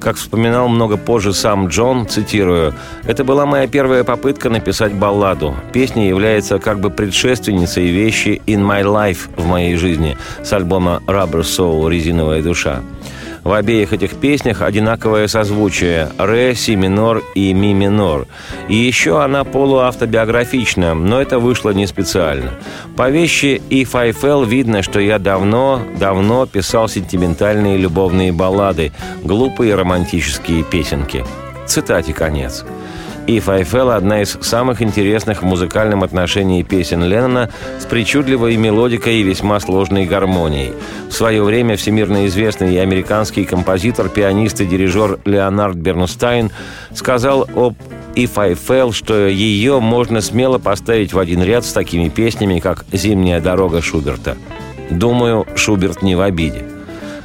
Как 0.00 0.16
вспоминал 0.16 0.68
много 0.68 0.96
позже 0.96 1.32
сам 1.32 1.68
Джон, 1.68 2.08
цитирую, 2.08 2.74
«Это 3.04 3.22
была 3.22 3.46
моя 3.46 3.68
первая 3.68 4.02
попытка 4.02 4.50
написать 4.50 4.92
балладу. 4.92 5.54
Песня 5.72 6.08
является 6.08 6.58
как 6.58 6.80
бы 6.80 6.90
предшественницей 6.90 7.86
вещи 7.86 8.42
«In 8.46 8.66
My 8.66 8.82
Life» 8.82 9.30
в 9.36 9.46
моей 9.46 9.76
жизни 9.76 10.18
с 10.42 10.52
альбома 10.52 11.02
«Rubber 11.06 11.42
Soul» 11.42 11.88
«Резиновая 11.88 12.42
душа». 12.42 12.80
В 13.44 13.52
обеих 13.52 13.92
этих 13.92 14.16
песнях 14.16 14.60
одинаковое 14.60 15.26
созвучие– 15.26 16.08
ре, 16.18 16.54
си 16.54 16.76
минор 16.76 17.22
и 17.34 17.54
ми 17.54 17.72
минор. 17.72 18.26
И 18.68 18.74
еще 18.74 19.22
она 19.22 19.44
полуавтобиографична, 19.44 20.94
но 20.94 21.20
это 21.20 21.38
вышло 21.38 21.70
не 21.70 21.86
специально. 21.86 22.50
По 22.96 23.08
вещи 23.08 23.62
«If 23.70 23.94
I 23.94 24.10
Fell» 24.10 24.46
видно, 24.46 24.82
что 24.82 25.00
я 25.00 25.18
давно, 25.18 25.82
давно 25.98 26.46
писал 26.46 26.88
сентиментальные 26.88 27.78
любовные 27.78 28.32
баллады, 28.32 28.92
глупые 29.24 29.74
романтические 29.74 30.62
песенки. 30.62 31.24
Цитате 31.66 32.12
конец. 32.12 32.64
«If 33.30 33.48
I 33.48 33.62
Fell»— 33.62 33.94
одна 33.96 34.22
из 34.22 34.36
самых 34.40 34.82
интересных 34.82 35.42
в 35.42 35.46
музыкальном 35.46 36.02
отношении 36.02 36.64
песен 36.64 37.04
Леннона 37.04 37.48
с 37.78 37.84
причудливой 37.84 38.56
мелодикой 38.56 39.20
и 39.20 39.22
весьма 39.22 39.60
сложной 39.60 40.04
гармонией. 40.04 40.72
В 41.08 41.12
свое 41.12 41.40
время 41.44 41.76
всемирно 41.76 42.26
известный 42.26 42.82
американский 42.82 43.44
композитор, 43.44 44.08
пианист 44.08 44.60
и 44.60 44.66
дирижер 44.66 45.20
Леонард 45.24 45.76
Бернстайн 45.76 46.50
сказал 46.92 47.48
об 47.54 47.76
«If 48.16 48.32
I 48.34 48.54
Fell», 48.54 48.92
что 48.92 49.28
ее 49.28 49.78
можно 49.78 50.22
смело 50.22 50.58
поставить 50.58 51.12
в 51.12 51.18
один 51.20 51.40
ряд 51.40 51.64
с 51.64 51.72
такими 51.72 52.08
песнями, 52.08 52.58
как 52.58 52.84
«Зимняя 52.90 53.40
дорога» 53.40 53.80
Шуберта. 53.80 54.36
Думаю, 54.90 55.46
Шуберт 55.54 56.02
не 56.02 56.16
в 56.16 56.20
обиде. 56.20 56.64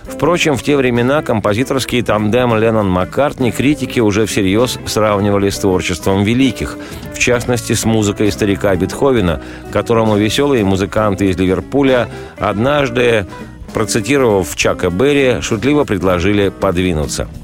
Впрочем, 0.08 0.56
в 0.56 0.64
те 0.64 0.78
времена 0.78 1.22
композиторский 1.22 2.02
тандем 2.02 2.54
Леннон-Маккартни 2.56 3.52
критики 3.52 4.00
уже 4.00 4.26
всерьез 4.26 4.80
сравнивали 4.86 5.50
с 5.50 5.60
творчеством 5.60 6.24
великих, 6.24 6.78
в 7.14 7.20
частности, 7.20 7.74
с 7.74 7.86
музыкой 7.86 8.32
старика 8.32 8.76
Бетховена, 8.76 9.42
которому 9.72 10.16
веселые 10.16 10.64
музыканты 10.64 11.30
из 11.30 11.38
Ливерпуля 11.38 12.08
однажды, 12.38 13.26
процитировав 13.74 14.56
Чака 14.56 14.90
Берри, 14.90 15.42
шутливо 15.42 15.84
предложили 15.84 16.50
подвинуться– 16.50 17.28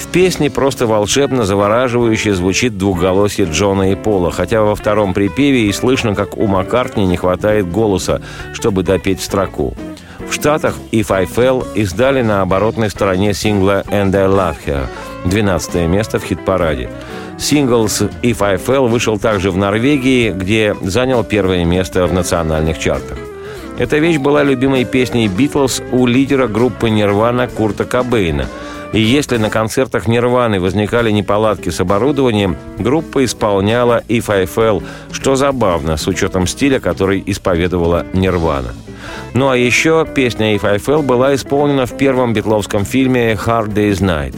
в 0.00 0.06
песне 0.06 0.50
просто 0.50 0.86
волшебно 0.86 1.44
завораживающе 1.44 2.34
звучит 2.34 2.78
двухголосие 2.78 3.46
Джона 3.46 3.92
и 3.92 3.94
Пола, 3.94 4.30
хотя 4.30 4.62
во 4.62 4.74
втором 4.74 5.12
припеве 5.12 5.66
и 5.66 5.72
слышно, 5.72 6.14
как 6.14 6.38
у 6.38 6.46
Маккартни 6.46 7.06
не 7.06 7.18
хватает 7.18 7.70
голоса, 7.70 8.22
чтобы 8.54 8.82
допеть 8.82 9.20
строку. 9.20 9.74
В 10.30 10.34
Штатах 10.34 10.76
«If 10.92 11.12
I 11.12 11.24
Fell» 11.24 11.66
издали 11.74 12.22
на 12.22 12.42
оборотной 12.42 12.88
стороне 12.88 13.34
сингла 13.34 13.82
«And 13.88 14.14
I 14.14 14.28
Love 14.28 14.56
Her» 14.64 14.86
12 15.24 15.88
место 15.88 16.20
в 16.20 16.24
хит-параде. 16.24 16.88
Сингл 17.36 17.88
с 17.88 18.02
«If 18.22 18.40
I 18.40 18.54
Fell» 18.54 18.88
вышел 18.88 19.18
также 19.18 19.50
в 19.50 19.56
Норвегии, 19.56 20.30
где 20.30 20.76
занял 20.82 21.24
первое 21.24 21.64
место 21.64 22.06
в 22.06 22.12
национальных 22.12 22.78
чартах. 22.78 23.18
Эта 23.76 23.98
вещь 23.98 24.18
была 24.18 24.44
любимой 24.44 24.84
песней 24.84 25.26
«Битлз» 25.26 25.82
у 25.90 26.06
лидера 26.06 26.46
группы 26.46 26.90
«Нирвана» 26.90 27.48
Курта 27.48 27.84
Кобейна– 27.84 28.46
и 28.92 29.00
если 29.00 29.36
на 29.36 29.50
концертах 29.50 30.08
Нирваны 30.08 30.58
возникали 30.58 31.12
неполадки 31.12 31.68
с 31.68 31.80
оборудованием, 31.80 32.56
группа 32.78 33.24
исполняла 33.24 34.02
«If 34.08 34.32
I 34.32 34.46
Fell», 34.46 34.82
что 35.12 35.36
забавно, 35.36 35.96
с 35.96 36.08
учетом 36.08 36.48
стиля, 36.48 36.80
который 36.80 37.22
исповедовала 37.24 38.04
Нирвана. 38.12 38.74
Ну 39.32 39.48
а 39.48 39.56
еще 39.56 40.06
песня 40.12 40.56
«If 40.56 40.66
I 40.66 40.78
Fell» 40.78 41.02
была 41.02 41.36
исполнена 41.36 41.86
в 41.86 41.96
первом 41.96 42.32
битловском 42.32 42.84
фильме 42.84 43.32
«Hard 43.32 43.72
Day's 43.72 44.00
Night». 44.00 44.34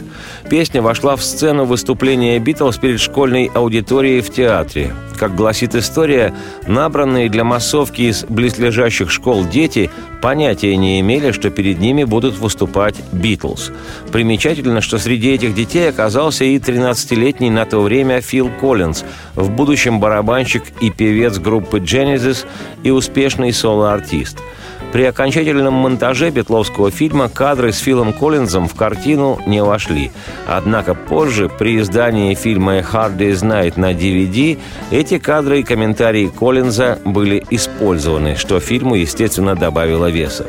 Песня 0.49 0.83
вошла 0.83 1.15
в 1.15 1.23
сцену 1.23 1.65
выступления 1.65 2.37
Битлз 2.37 2.77
перед 2.77 2.99
школьной 2.99 3.49
аудиторией 3.55 4.21
в 4.21 4.29
театре. 4.29 4.93
Как 5.17 5.35
гласит 5.35 5.73
история, 5.73 6.31
набранные 6.67 7.27
для 7.29 7.43
массовки 7.43 8.03
из 8.03 8.23
близлежащих 8.25 9.09
школ 9.09 9.45
дети 9.45 9.89
понятия 10.21 10.77
не 10.77 10.99
имели, 10.99 11.31
что 11.31 11.49
перед 11.49 11.79
ними 11.79 12.03
будут 12.03 12.37
выступать 12.37 12.95
Битлз. 13.11 13.71
Примечательно, 14.11 14.81
что 14.81 14.99
среди 14.99 15.31
этих 15.31 15.55
детей 15.55 15.89
оказался 15.89 16.43
и 16.43 16.59
13-летний 16.59 17.49
на 17.49 17.65
то 17.65 17.81
время 17.81 18.21
Фил 18.21 18.51
Коллинз, 18.61 19.05
в 19.33 19.49
будущем 19.49 19.99
барабанщик 19.99 20.63
и 20.81 20.91
певец 20.91 21.39
группы 21.39 21.79
Genesis 21.79 22.45
и 22.83 22.91
успешный 22.91 23.51
соло-артист– 23.51 24.37
при 24.93 25.05
окончательном 25.05 25.73
монтаже 25.73 26.29
Бетловского 26.29 26.91
фильма 26.91 27.27
кадры 27.27 27.73
с 27.73 27.79
Филом 27.79 28.13
Коллинзом 28.13 28.67
в 28.67 28.75
картину 28.75 29.39
не 29.47 29.63
вошли. 29.63 30.11
Однако 30.47 30.93
позже, 30.93 31.49
при 31.49 31.79
издании 31.79 32.35
фильма 32.35 32.77
«Hard 32.77 33.17
Day's 33.17 33.41
Night» 33.41 33.73
на 33.75 33.93
DVD, 33.93 34.59
эти 34.91 35.17
кадры 35.17 35.61
и 35.61 35.63
комментарии 35.63 36.27
Коллинза 36.27 36.99
были 37.03 37.43
использованы, 37.49 38.35
что 38.35 38.59
фильму, 38.59 38.93
естественно, 38.93 39.55
добавило 39.55 40.11
веса. 40.11 40.45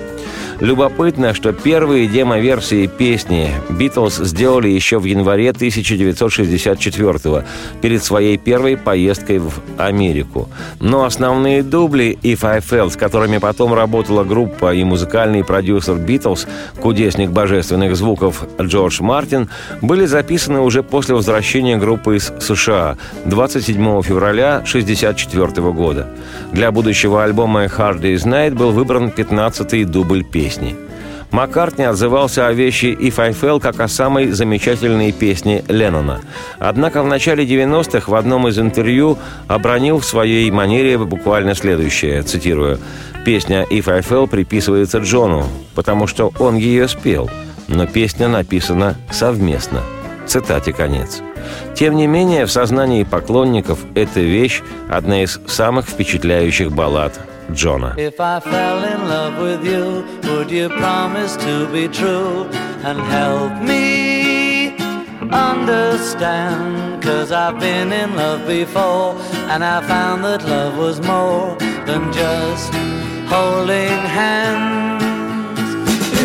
Любопытно, 0.64 1.35
что 1.35 1.53
первые 1.53 2.07
демо-версии 2.07 2.87
песни 2.87 3.50
Битлз 3.68 4.16
сделали 4.16 4.68
еще 4.68 4.98
в 4.98 5.05
январе 5.05 5.50
1964 5.50 7.44
перед 7.83 8.03
своей 8.03 8.38
первой 8.38 8.79
поездкой 8.79 9.40
в 9.40 9.53
Америку. 9.77 10.48
Но 10.81 11.05
основные 11.05 11.62
дубли 11.62 12.18
«If 12.22 12.46
I 12.46 12.61
Fell», 12.61 12.88
с 12.88 12.96
которыми 12.96 13.37
потом 13.37 13.74
работала 13.74 14.24
группа 14.24 14.72
и 14.72 14.85
музыкальный 14.85 15.44
продюсер 15.44 15.96
Битлз, 15.96 16.46
кудесник 16.81 17.29
божественных 17.29 17.94
звуков 17.94 18.46
Джордж 18.59 19.03
Мартин, 19.03 19.50
были 19.83 20.07
записаны 20.07 20.61
уже 20.61 20.83
после 20.83 21.14
возвращения 21.14 21.77
группы 21.77 22.16
из 22.16 22.33
США 22.40 22.96
27 23.27 24.00
февраля 24.00 24.62
1964 24.64 25.72
года. 25.72 26.09
Для 26.53 26.70
будущего 26.72 27.22
альбома 27.22 27.64
«Hard 27.64 28.00
Day's 28.00 28.24
Night» 28.24 28.55
был 28.55 28.70
выбран 28.70 29.12
15-й 29.14 29.85
дубль 29.85 30.24
песни 30.24 30.54
песни. 30.55 30.77
Маккартни 31.31 31.85
отзывался 31.85 32.47
о 32.47 32.53
вещи 32.53 32.87
«If 32.87 33.21
I 33.21 33.31
Fell» 33.31 33.61
как 33.61 33.81
о 33.81 33.88
самой 33.88 34.31
замечательной 34.31 35.11
песне 35.11 35.64
Леннона. 35.69 36.21
Однако 36.61 37.03
в 37.03 37.09
начале 37.09 37.45
90-х 37.45 38.11
в 38.11 38.14
одном 38.14 38.47
из 38.47 38.59
интервью 38.59 39.19
обронил 39.49 39.99
в 39.99 40.05
своей 40.05 40.49
манере 40.51 40.97
буквально 40.97 41.55
следующее, 41.55 42.23
цитирую, 42.23 42.79
«Песня 43.25 43.67
«If 43.69 43.93
I 43.93 44.01
Fell» 44.01 44.29
приписывается 44.29 44.99
Джону, 44.99 45.45
потому 45.75 46.07
что 46.07 46.33
он 46.38 46.57
ее 46.57 46.87
спел, 46.87 47.29
но 47.67 47.87
песня 47.87 48.29
написана 48.29 48.97
совместно». 49.11 49.81
Цитате 50.27 50.73
конец. 50.73 51.21
Тем 51.75 51.97
не 51.97 52.07
менее, 52.07 52.47
в 52.47 52.53
сознании 52.53 53.03
поклонников 53.03 53.81
эта 53.95 54.21
вещь– 54.21 54.62
одна 54.88 55.23
из 55.23 55.40
самых 55.47 55.87
впечатляющих 55.88 56.71
баллад 56.73 57.19
Джона. 57.54 57.94
If 57.98 58.20
I 58.20 58.39
fell 58.39 58.84
in 58.84 59.08
love 59.08 59.36
with 59.42 59.65
you, 59.65 60.06
would 60.30 60.50
you 60.52 60.70
promise 60.70 61.36
to 61.38 61.68
be 61.72 61.88
true 61.88 62.46
and 62.88 63.00
help 63.00 63.54
me 63.62 64.78
understand? 65.32 67.04
Cause 67.04 67.32
I've 67.32 67.60
been 67.60 67.92
in 67.92 68.15
love 68.15 68.46
before 68.48 69.15
and 69.52 69.63
I 69.63 69.82
found 69.88 70.24
that 70.26 70.44
love 70.48 70.78
was 70.78 71.02
more 71.02 71.56
than 71.86 72.12
just 72.13 72.72
holding 73.34 74.00
hands. 74.20 75.04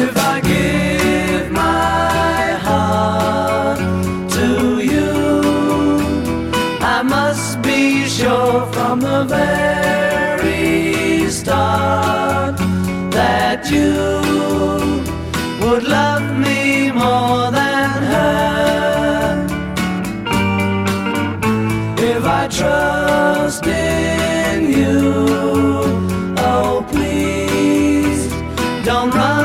If 0.04 0.14
I 0.16 0.40
give 0.40 1.50
my 1.50 2.58
heart 2.68 3.78
to 4.36 4.48
you, 4.92 5.10
I 6.80 7.02
must 7.02 7.62
be 7.62 8.04
sure 8.06 8.66
from 8.72 9.00
the 9.00 9.24
very 9.24 9.87
start 11.49 12.57
that 13.17 13.61
you 13.75 13.91
would 15.61 15.83
love 15.97 16.25
me 16.45 16.91
more 16.91 17.49
than 17.59 18.03
her. 18.13 19.47
If 22.11 22.23
I 22.39 22.43
trust 22.59 23.65
in 23.65 24.57
you, 24.79 24.99
oh 26.51 26.85
please 26.91 28.21
don't 28.85 29.11
run 29.19 29.38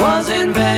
was 0.00 0.30
in 0.30 0.54
vain. 0.54 0.69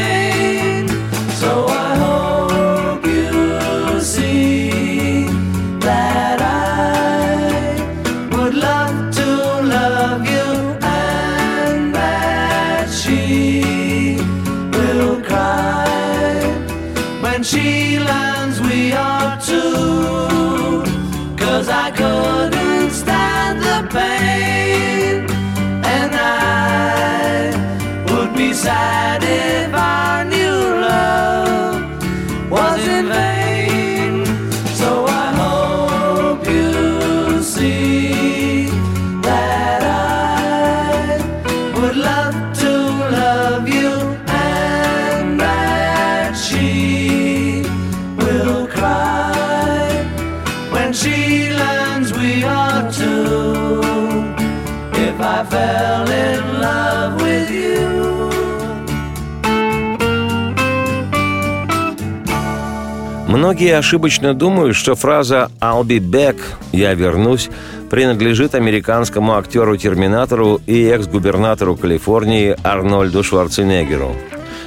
Многие 63.42 63.76
ошибочно 63.76 64.34
думают, 64.34 64.76
что 64.76 64.94
фраза 64.94 65.50
«I'll 65.60 65.82
be 65.82 65.98
back» 65.98 66.36
«Я 66.70 66.94
вернусь» 66.94 67.50
принадлежит 67.90 68.54
американскому 68.54 69.34
актеру-терминатору 69.34 70.60
и 70.64 70.84
экс-губернатору 70.84 71.74
Калифорнии 71.74 72.56
Арнольду 72.62 73.24
Шварценеггеру. 73.24 74.14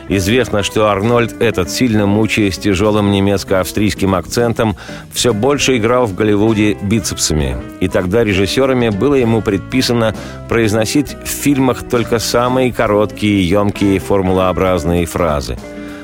Известно, 0.09 0.61
что 0.61 0.89
Арнольд 0.89 1.41
этот, 1.41 1.69
сильно 1.71 2.05
мучаясь 2.05 2.57
тяжелым 2.57 3.11
немецко-австрийским 3.11 4.13
акцентом, 4.13 4.75
все 5.13 5.33
больше 5.33 5.77
играл 5.77 6.05
в 6.05 6.13
Голливуде 6.13 6.73
бицепсами. 6.81 7.55
И 7.79 7.87
тогда 7.87 8.25
режиссерами 8.25 8.89
было 8.89 9.15
ему 9.15 9.41
предписано 9.41 10.13
произносить 10.49 11.15
в 11.23 11.29
фильмах 11.29 11.83
только 11.83 12.19
самые 12.19 12.73
короткие, 12.73 13.47
емкие, 13.47 13.99
формулообразные 13.99 15.05
фразы. 15.05 15.57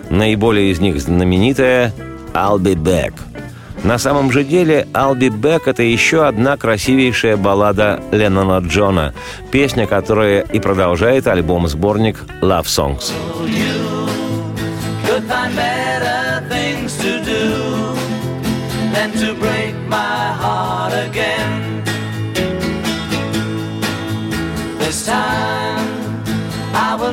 Наиболее 0.09 0.71
из 0.71 0.79
них 0.79 1.01
знаменитая 1.01 1.93
«I'll 2.33 2.59
be 2.59 2.75
back». 2.75 3.13
На 3.83 3.97
самом 3.97 4.31
же 4.31 4.43
деле 4.43 4.87
«I'll 4.93 5.17
be 5.17 5.29
back»— 5.29 5.61
это 5.65 5.81
еще 5.81 6.27
одна 6.27 6.55
красивейшая 6.55 7.35
баллада 7.35 7.99
Леннона 8.11 8.59
Джона, 8.65 9.13
песня, 9.51 9.87
которая 9.87 10.41
и 10.41 10.59
продолжает 10.59 11.27
альбом-сборник 11.27 12.17
«Love 12.41 12.65
Songs». 12.65 13.11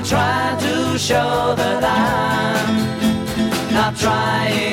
try 0.04 0.57
to 0.59 0.98
show 0.98 1.54
that 1.57 1.85
I'm 1.85 3.74
not 3.74 3.96
trying. 3.96 4.67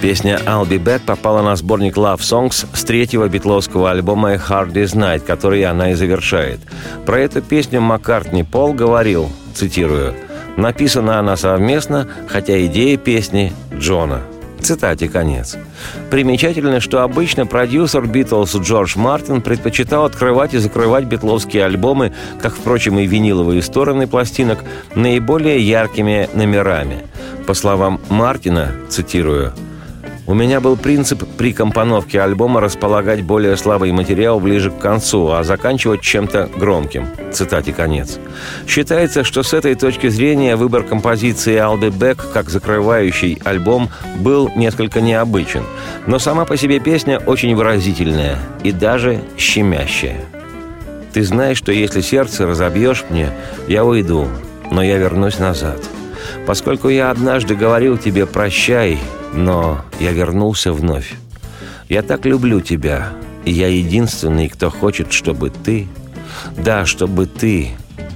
Песня 0.00 0.38
«I'll 0.46 0.68
be 0.68 0.82
back» 0.82 1.00
попала 1.04 1.42
на 1.42 1.56
сборник 1.56 1.96
Love 1.96 2.20
Songs 2.20 2.66
с 2.72 2.84
третьего 2.84 3.28
битловского 3.28 3.90
альбома 3.90 4.34
«Hard 4.34 4.72
Day's 4.72 4.94
Night», 4.94 5.20
который 5.26 5.64
она 5.64 5.90
и 5.90 5.94
завершает. 5.94 6.60
Про 7.06 7.20
эту 7.20 7.42
песню 7.42 7.80
Маккартни 7.80 8.44
Пол 8.44 8.72
говорил, 8.72 9.28
цитирую, 9.54 10.14
«Написана 10.56 11.18
она 11.18 11.36
совместно, 11.36 12.08
хотя 12.28 12.64
идея 12.66 12.96
песни 12.96 13.52
Джона». 13.74 14.22
Цитате 14.62 15.08
конец. 15.08 15.56
Примечательно, 16.10 16.80
что 16.80 17.02
обычно 17.02 17.46
продюсер 17.46 18.06
Битлз 18.06 18.56
Джордж 18.56 18.98
Мартин 18.98 19.42
предпочитал 19.42 20.04
открывать 20.04 20.54
и 20.54 20.58
закрывать 20.58 21.04
битловские 21.04 21.64
альбомы, 21.64 22.12
как, 22.40 22.54
впрочем, 22.54 22.98
и 22.98 23.06
виниловые 23.06 23.62
стороны 23.62 24.06
пластинок, 24.06 24.64
наиболее 24.94 25.60
яркими 25.60 26.28
номерами. 26.34 27.04
По 27.46 27.54
словам 27.54 28.00
Мартина, 28.08 28.72
цитирую, 28.88 29.52
у 30.30 30.34
меня 30.34 30.60
был 30.60 30.76
принцип 30.76 31.24
при 31.36 31.52
компоновке 31.52 32.20
альбома 32.20 32.60
располагать 32.60 33.24
более 33.24 33.56
слабый 33.56 33.90
материал 33.90 34.38
ближе 34.38 34.70
к 34.70 34.78
концу, 34.78 35.28
а 35.32 35.42
заканчивать 35.42 36.02
чем-то 36.02 36.48
громким. 36.56 37.08
Цитате 37.32 37.72
конец. 37.72 38.20
Считается, 38.68 39.24
что 39.24 39.42
с 39.42 39.52
этой 39.52 39.74
точки 39.74 40.08
зрения 40.08 40.54
выбор 40.54 40.84
композиции 40.84 41.56
«I'll 41.56 41.80
be 41.80 41.90
back» 41.90 42.20
как 42.32 42.48
закрывающий 42.48 43.40
альбом 43.44 43.90
был 44.18 44.48
несколько 44.54 45.00
необычен. 45.00 45.64
Но 46.06 46.20
сама 46.20 46.44
по 46.44 46.56
себе 46.56 46.78
песня 46.78 47.18
очень 47.18 47.56
выразительная 47.56 48.38
и 48.62 48.70
даже 48.70 49.22
щемящая. 49.36 50.20
Ты 51.12 51.24
знаешь, 51.24 51.58
что 51.58 51.72
если 51.72 52.02
сердце 52.02 52.46
разобьешь 52.46 53.04
мне, 53.10 53.30
я 53.66 53.84
уйду, 53.84 54.28
но 54.70 54.80
я 54.80 54.96
вернусь 54.96 55.40
назад. 55.40 55.80
Поскольку 56.46 56.88
я 56.88 57.10
однажды 57.10 57.56
говорил 57.56 57.98
тебе 57.98 58.26
«прощай», 58.26 59.00
но 59.32 59.84
я 59.98 60.12
вернулся 60.12 60.72
вновь. 60.72 61.14
Я 61.88 62.02
так 62.02 62.24
люблю 62.24 62.60
тебя, 62.60 63.12
и 63.44 63.52
я 63.52 63.68
единственный, 63.68 64.48
кто 64.48 64.70
хочет, 64.70 65.12
чтобы 65.12 65.50
ты... 65.50 65.88
Да, 66.56 66.86
чтобы 66.86 67.26
ты 67.26 67.70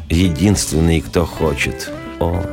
единственный, 0.08 1.00
кто 1.00 1.26
хочет. 1.26 1.90
О, 2.20 2.44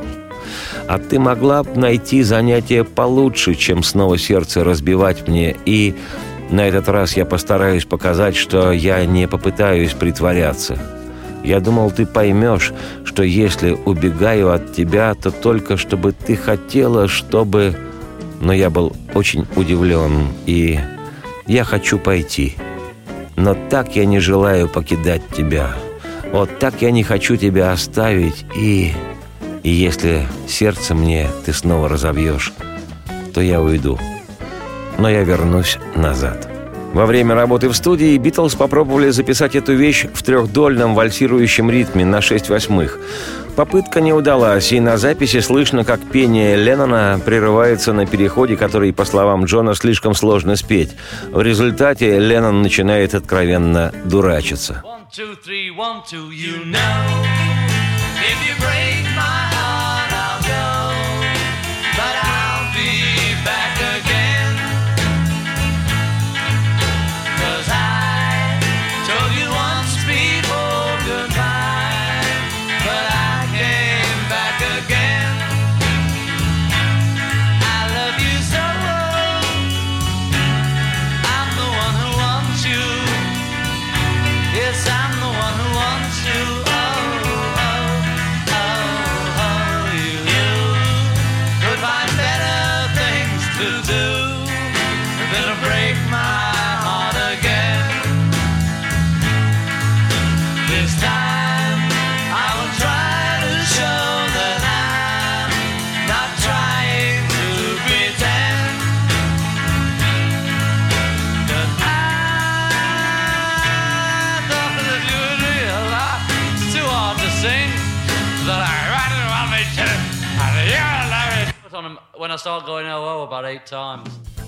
а 0.88 0.98
ты 0.98 1.18
могла 1.18 1.62
бы 1.62 1.78
найти 1.78 2.22
занятие 2.22 2.84
получше, 2.84 3.54
чем 3.54 3.82
снова 3.82 4.18
сердце 4.18 4.64
разбивать 4.64 5.28
мне, 5.28 5.56
и 5.64 5.94
на 6.50 6.66
этот 6.68 6.88
раз 6.88 7.16
я 7.16 7.24
постараюсь 7.24 7.84
показать, 7.84 8.36
что 8.36 8.72
я 8.72 9.04
не 9.06 9.26
попытаюсь 9.26 9.92
притворяться. 9.92 10.78
Я 11.44 11.60
думал, 11.60 11.90
ты 11.90 12.06
поймешь, 12.06 12.72
что 13.04 13.22
если 13.22 13.70
убегаю 13.70 14.52
от 14.52 14.74
тебя, 14.74 15.14
то 15.14 15.30
только 15.30 15.76
чтобы 15.76 16.12
ты 16.12 16.36
хотела, 16.36 17.08
чтобы... 17.08 17.74
Но 18.42 18.52
я 18.52 18.68
был 18.68 18.94
очень 19.14 19.46
удивлен, 19.56 20.28
и 20.44 20.78
я 21.46 21.64
хочу 21.64 21.98
пойти. 21.98 22.56
Но 23.36 23.54
так 23.70 23.96
я 23.96 24.04
не 24.04 24.18
желаю 24.18 24.68
покидать 24.68 25.22
тебя. 25.34 25.74
Вот 26.32 26.58
так 26.58 26.82
я 26.82 26.90
не 26.90 27.04
хочу 27.04 27.36
тебя 27.36 27.72
оставить, 27.72 28.44
и 28.54 28.92
И 29.62 29.70
если 29.70 30.26
сердце 30.48 30.94
мне 30.94 31.28
ты 31.44 31.52
снова 31.52 31.88
разобьешь, 31.88 32.52
то 33.32 33.40
я 33.40 33.60
уйду. 33.60 33.98
Но 34.98 35.08
я 35.08 35.22
вернусь 35.22 35.78
назад. 35.94 36.51
Во 36.92 37.06
время 37.06 37.34
работы 37.34 37.68
в 37.68 37.74
студии 37.74 38.18
Битлз 38.18 38.54
попробовали 38.54 39.08
записать 39.08 39.56
эту 39.56 39.72
вещь 39.72 40.06
в 40.12 40.22
трехдольном 40.22 40.94
вальсирующем 40.94 41.70
ритме 41.70 42.04
на 42.04 42.20
6 42.20 42.50
восьмых. 42.50 42.98
Попытка 43.56 44.00
не 44.00 44.12
удалась, 44.12 44.72
и 44.72 44.80
на 44.80 44.98
записи 44.98 45.40
слышно, 45.40 45.84
как 45.84 46.00
пение 46.00 46.56
Леннона 46.56 47.20
прерывается 47.24 47.92
на 47.92 48.06
переходе, 48.06 48.56
который, 48.56 48.92
по 48.92 49.04
словам 49.04 49.44
Джона, 49.44 49.74
слишком 49.74 50.14
сложно 50.14 50.56
спеть. 50.56 50.90
В 51.30 51.40
результате 51.40 52.18
Леннон 52.18 52.62
начинает 52.62 53.14
откровенно 53.14 53.92
дурачиться. 54.04 54.82
One, 54.84 55.06
two, 55.14 55.36
three, 55.46 55.70
one, 55.74 56.02
two, 56.10 56.30
you 56.30 56.64
know, 56.64 56.78
if 58.20 58.38
you 58.46 58.54
break 58.58 59.16
my 59.16 59.51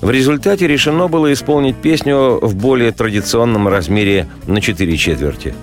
В 0.01 0.09
результате 0.09 0.69
решено 0.69 1.09
было 1.09 1.33
исполнить 1.33 1.77
песню 1.77 2.39
в 2.41 2.55
более 2.55 2.93
традиционном 2.93 3.67
размере 3.67 4.29
на 4.47 4.61
4 4.61 4.97
четверти. 4.97 5.57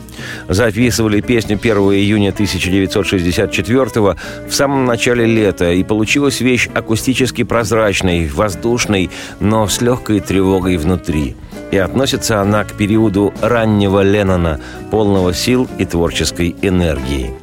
Записывали 0.49 1.21
песню 1.21 1.57
1 1.57 1.77
июня 1.77 2.31
1964 2.31 3.85
в 3.85 4.51
самом 4.51 4.83
начале 4.83 5.25
лета, 5.25 5.71
и 5.71 5.85
получилась 5.85 6.41
вещь 6.41 6.67
акустически 6.73 7.43
прозрачной, 7.43 8.27
воздушной, 8.27 9.09
но 9.39 9.65
с 9.69 9.79
легкой 9.79 10.19
тревогой 10.19 10.75
внутри– 10.75 11.37
и 11.71 11.77
относится 11.77 12.41
она 12.41 12.63
к 12.63 12.73
периоду 12.73 13.33
раннего 13.41 14.01
Леннона, 14.01 14.59
полного 14.91 15.33
сил 15.33 15.67
и 15.79 15.85
творческой 15.85 16.55
энергии. 16.61 17.33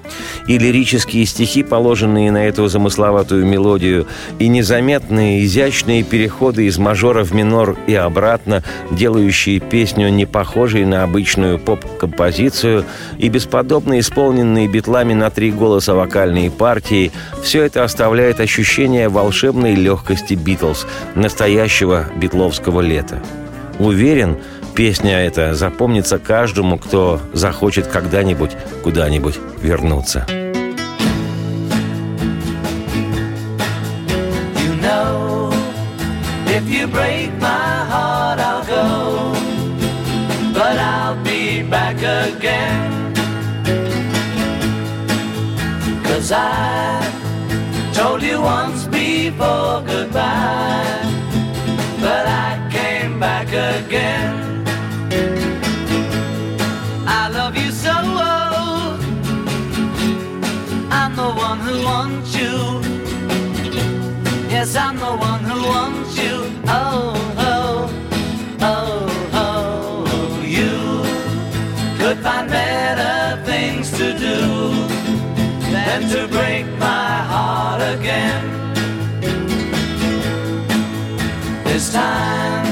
И 0.46 0.58
лирические 0.58 1.26
стихи, 1.26 1.62
положенные 1.62 2.30
на 2.30 2.46
эту 2.46 2.68
замысловатую 2.68 3.44
мелодию, 3.44 4.06
и 4.38 4.48
незаметные, 4.48 5.44
изящные 5.44 6.02
переходы 6.02 6.66
из 6.66 6.78
мажора 6.78 7.24
в 7.24 7.34
минор 7.34 7.76
и 7.86 7.94
обратно, 7.94 8.62
делающие 8.90 9.60
песню 9.60 10.10
не 10.10 10.26
похожей 10.26 10.84
на 10.84 11.02
обычную 11.02 11.58
поп-композицию, 11.58 12.84
и 13.18 13.28
бесподобно 13.28 13.98
исполненные 13.98 14.68
битлами 14.68 15.14
на 15.14 15.30
три 15.30 15.50
голоса 15.50 15.94
вокальные 15.94 16.50
партии, 16.50 17.10
все 17.42 17.62
это 17.64 17.82
оставляет 17.82 18.40
ощущение 18.40 19.08
волшебной 19.08 19.74
легкости 19.74 20.34
Битлз, 20.34 20.86
настоящего 21.14 22.06
битловского 22.16 22.80
лета. 22.80 23.22
Уверен, 23.78 24.38
песня 24.78 25.26
эта 25.26 25.56
запомнится 25.56 26.20
каждому, 26.20 26.78
кто 26.78 27.20
захочет 27.32 27.88
когда-нибудь 27.88 28.52
куда-нибудь 28.84 29.34
вернуться. 29.60 30.24
If 36.46 36.68
you 36.70 36.86
break 36.86 37.30
my 37.40 37.86
heart, 37.90 38.38
I'll 38.38 38.64
go, 38.64 39.32
but 40.54 40.78
I'll 40.78 41.16
be 41.24 41.62
back 41.62 41.96
again. 41.98 43.12
Cause 46.04 46.30
I 46.30 47.02
told 47.92 48.22
you 48.22 48.40
once 48.40 48.86
before 48.86 49.82
goodbye, 49.84 51.02
but 52.00 52.26
I 52.26 52.58
back 53.18 53.48
again. 53.48 54.47
Yes, 64.70 64.76
I'm 64.76 64.96
the 64.96 65.16
one 65.16 65.44
who 65.44 65.66
wants 65.66 66.14
you. 66.18 66.52
Oh, 66.66 67.14
oh, 67.38 67.88
oh, 68.60 69.06
oh. 69.32 70.42
You 70.44 71.00
could 71.98 72.18
find 72.18 72.50
better 72.50 73.42
things 73.44 73.90
to 73.92 74.12
do 74.12 74.70
than 75.72 76.02
to 76.10 76.28
break 76.28 76.66
my 76.76 77.08
heart 77.32 77.80
again. 77.80 78.44
This 81.64 81.90
time 81.90 82.66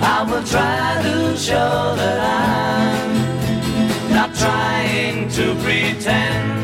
I 0.00 0.22
will 0.30 0.44
try 0.44 1.02
to 1.02 1.36
show 1.36 1.96
that 1.96 2.20
I'm 2.38 4.14
not 4.14 4.32
trying 4.36 5.28
to 5.30 5.56
pretend. 5.56 6.59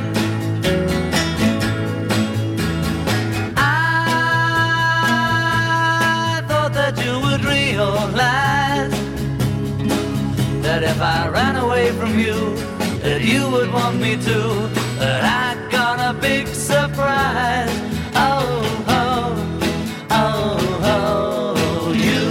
You 13.27 13.51
would 13.51 13.73
want 13.73 14.01
me 14.01 14.13
to, 14.15 14.39
that 15.01 15.23
I 15.25 15.71
got 15.71 15.99
a 15.99 16.17
big 16.19 16.47
surprise. 16.47 17.71
Oh, 18.15 18.85
oh, 18.87 19.29
oh, 20.11 20.81
oh 20.95 21.93
you 21.93 22.25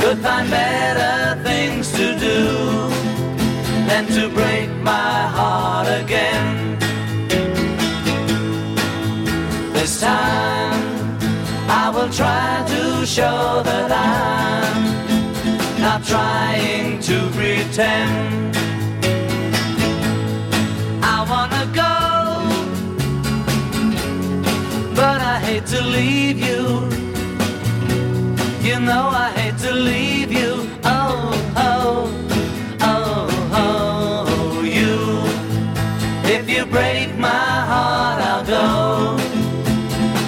could 0.00 0.18
find 0.18 0.48
better 0.48 1.42
things 1.42 1.90
to 1.92 2.16
do 2.28 2.88
than 3.88 4.06
to 4.16 4.28
break 4.28 4.70
my 4.82 5.26
heart 5.36 5.88
again. 6.02 6.78
This 9.72 10.00
time 10.00 11.18
I 11.68 11.90
will 11.92 12.10
try 12.10 12.64
to 12.68 13.04
show 13.04 13.62
that 13.64 13.90
I'm 13.90 15.80
not 15.80 16.04
trying 16.04 17.00
to 17.00 17.28
pretend. 17.30 18.44
But 24.94 25.20
I 25.20 25.38
hate 25.40 25.66
to 25.66 25.82
leave 25.82 26.38
you. 26.38 26.62
You 28.62 28.80
know 28.80 29.08
I 29.08 29.30
hate 29.36 29.58
to 29.58 29.72
leave 29.72 30.32
you. 30.32 30.68
Oh, 30.84 31.32
oh, 31.56 32.10
oh, 32.80 33.28
oh, 33.52 34.62
you. 34.62 34.94
If 36.34 36.48
you 36.48 36.64
break 36.66 37.16
my 37.18 37.28
heart, 37.70 38.20
I'll 38.30 38.44
go. 38.44 39.16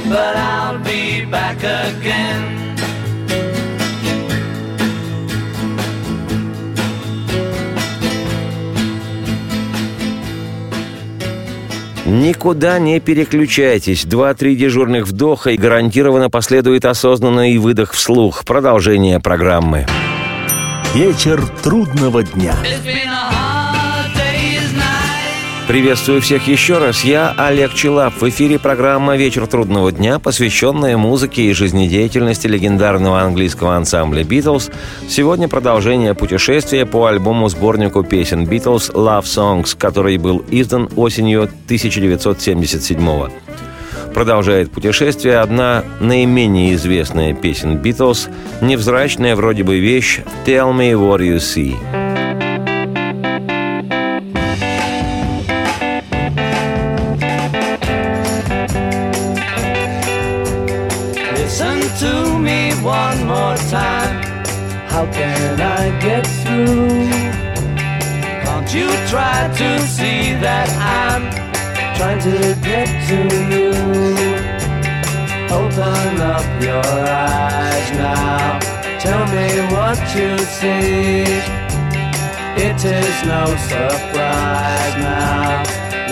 But 0.09 0.37
I'll 0.37 0.79
be 0.79 1.25
back 1.25 1.59
again. 1.59 2.76
Никуда 12.17 12.79
не 12.79 12.99
переключайтесь. 12.99 14.07
Два-три 14.07 14.57
дежурных 14.57 15.07
вдоха 15.07 15.51
и 15.51 15.59
гарантированно 15.59 16.31
последует 16.31 16.87
осознанный 16.87 17.59
выдох 17.59 17.93
вслух. 17.93 18.47
Продолжение 18.47 19.21
программы. 19.21 19.87
Вечер 20.95 21.47
трудного 21.63 22.23
дня. 22.23 22.55
Приветствую 25.77 26.23
всех 26.23 26.49
еще 26.49 26.79
раз. 26.79 27.05
Я 27.05 27.35
Олег 27.37 27.75
Челап. 27.75 28.15
В 28.15 28.27
эфире 28.31 28.59
программа 28.59 29.15
«Вечер 29.19 29.47
трудного 29.47 29.93
дня», 29.93 30.19
посвященная 30.19 30.97
музыке 30.97 31.43
и 31.43 31.53
жизнедеятельности 31.53 32.47
легендарного 32.47 33.21
английского 33.21 33.77
ансамбля 33.77 34.25
«Битлз». 34.25 34.71
Сегодня 35.07 35.49
продолжение 35.49 36.15
путешествия 36.15 36.87
по 36.87 37.05
альбому-сборнику 37.05 38.05
песен 38.05 38.47
«Битлз» 38.47 38.89
«Love 38.89 39.25
Songs», 39.25 39.77
который 39.79 40.17
был 40.17 40.43
издан 40.51 40.89
осенью 40.97 41.43
1977 41.43 43.05
года. 43.05 43.33
Продолжает 44.15 44.71
путешествие 44.71 45.41
одна 45.41 45.85
наименее 46.01 46.75
известная 46.77 47.35
песен 47.35 47.77
«Битлз», 47.77 48.31
невзрачная 48.63 49.37
вроде 49.37 49.63
бы 49.63 49.79
вещь 49.79 50.21
«Tell 50.47 50.73
me 50.73 50.93
what 50.93 51.21
you 51.21 51.37
see». 51.37 52.06
Can 65.13 65.61
I 65.61 65.99
get 66.01 66.27
through? 66.27 67.11
Can't 68.45 68.73
you 68.75 68.89
try 69.09 69.49
to 69.61 69.81
see 69.81 70.35
that 70.47 70.69
I'm 71.01 71.25
trying 71.97 72.21
to 72.21 72.55
get 72.63 72.89
to 73.09 73.19
you? 73.53 73.71
Open 75.51 76.21
up 76.21 76.47
your 76.63 76.85
eyes 76.85 77.91
now. 77.93 78.59
Tell 78.99 79.25
me 79.35 79.47
what 79.75 79.99
you 80.15 80.39
see. 80.39 81.23
It 82.59 82.85
is 82.85 83.17
no 83.25 83.45
surprise 83.57 84.95
now. 84.97 85.63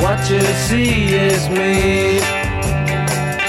What 0.03 0.31
you 0.31 0.41
see 0.41 1.15
is 1.15 1.49
me. 1.49 2.21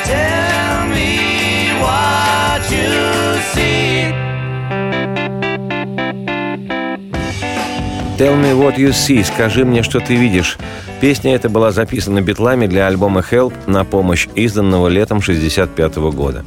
Tell 0.05 0.87
me 0.87 1.69
what 1.81 2.71
you 2.71 3.41
see. 3.53 4.24
«Tell 8.17 8.41
me 8.41 8.57
what 8.57 8.77
you 8.77 8.91
see»– 8.91 9.21
«Скажи 9.25 9.65
мне, 9.65 9.83
что 9.83 9.99
ты 9.99 10.15
видишь». 10.15 10.57
Песня 11.01 11.35
эта 11.35 11.49
была 11.49 11.73
записана 11.73 12.21
битлами 12.21 12.65
для 12.65 12.87
альбома 12.87 13.21
«Help» 13.29 13.53
на 13.67 13.83
помощь, 13.83 14.29
изданного 14.35 14.87
летом 14.87 15.17
1965 15.17 15.97
года. 16.15 16.45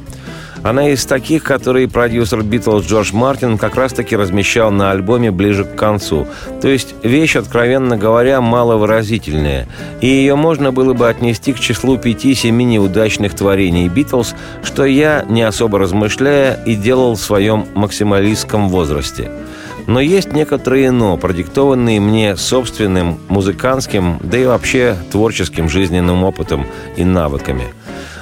Она 0.63 0.89
из 0.89 1.05
таких, 1.05 1.43
которые 1.43 1.87
продюсер 1.87 2.41
Битлз 2.41 2.87
Джордж 2.87 3.13
Мартин 3.13 3.59
как 3.59 3.75
раз-таки 3.75 4.15
размещал 4.15 4.71
на 4.71 4.89
альбоме 4.89 5.29
ближе 5.29 5.63
к 5.63 5.75
концу. 5.75 6.27
То 6.59 6.67
есть 6.67 6.95
вещь, 7.03 7.35
откровенно 7.35 7.97
говоря, 7.97 8.41
маловыразительная. 8.41 9.67
И 10.01 10.07
ее 10.07 10.35
можно 10.35 10.71
было 10.71 10.93
бы 10.93 11.07
отнести 11.07 11.53
к 11.53 11.59
числу 11.59 11.99
пяти-семи 11.99 12.65
неудачных 12.65 13.35
творений 13.35 13.87
Битлз, 13.87 14.33
что 14.63 14.85
я, 14.85 15.23
не 15.29 15.43
особо 15.43 15.77
размышляя, 15.77 16.59
и 16.65 16.73
делал 16.73 17.13
в 17.13 17.21
своем 17.21 17.67
максималистском 17.75 18.69
возрасте– 18.69 19.29
но 19.89 19.99
есть 19.99 20.33
некоторые 20.33 20.91
«но», 20.91 21.17
продиктованные 21.17 21.99
мне 21.99 22.37
собственным 22.37 23.17
музыкантским, 23.27 24.19
да 24.21 24.37
и 24.37 24.45
вообще 24.45 24.95
творческим 25.11 25.67
жизненным 25.67 26.23
опытом 26.23 26.67
и 26.95 27.03
навыками. 27.03 27.63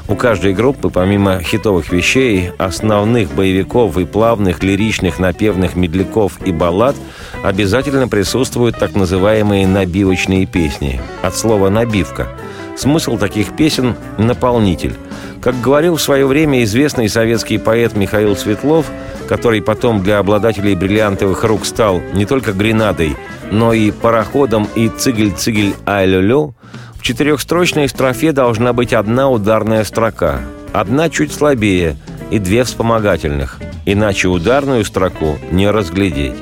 У 0.08 0.15
каждой 0.15 0.53
группы, 0.53 0.89
помимо 0.89 1.41
хитовых 1.41 1.91
вещей, 1.91 2.51
основных 2.58 3.34
боевиков 3.34 3.97
и 3.97 4.06
плавных, 4.06 4.63
лиричных, 4.63 5.19
напевных 5.19 5.75
медляков 5.75 6.39
и 6.45 6.53
баллад, 6.53 6.95
обязательно 7.43 8.08
присутствуют 8.08 8.80
так 8.80 8.95
называемые 8.95 9.67
набивочные 9.67 10.45
песни. 10.45 11.01
От 11.21 11.36
слова 11.36 11.69
«набивка». 11.69 12.30
Смысл 12.77 13.17
таких 13.17 13.58
песен– 13.58 13.95
наполнитель. 14.17 14.93
Как 15.41 15.60
говорил 15.60 15.97
в 15.97 16.01
свое 16.01 16.27
время 16.27 16.63
известный 16.63 17.10
советский 17.10 17.58
поэт 17.58 17.93
Михаил 17.93 18.38
Светлов– 18.38 18.86
который 19.28 19.62
потом 19.62 20.02
для 20.02 20.20
обладателей 20.20 20.76
бриллиантовых 20.76 21.44
рук 21.44 21.66
стал 21.66 22.02
не 22.13 22.26
только 22.26 22.54
гренадой, 22.54 23.16
но 23.52 23.74
и 23.74 23.92
пароходом 23.92 24.68
и 24.76 24.90
цигель-цигель 24.90 25.76
ай-лю-лю, 25.86 26.56
в 26.96 27.02
четырехстрочной 27.04 27.88
строфе 27.88 28.32
должна 28.32 28.74
быть 28.74 28.94
одна 28.94 29.30
ударная 29.30 29.84
строка, 29.84 30.42
одна 30.74 31.10
чуть 31.10 31.34
слабее 31.34 31.96
и 32.32 32.40
две 32.40 32.63
вспомогательных, 32.63 33.60
иначе 33.86 34.28
ударную 34.28 34.84
строку 34.84 35.38
не 35.52 35.70
разглядеть. 35.70 36.36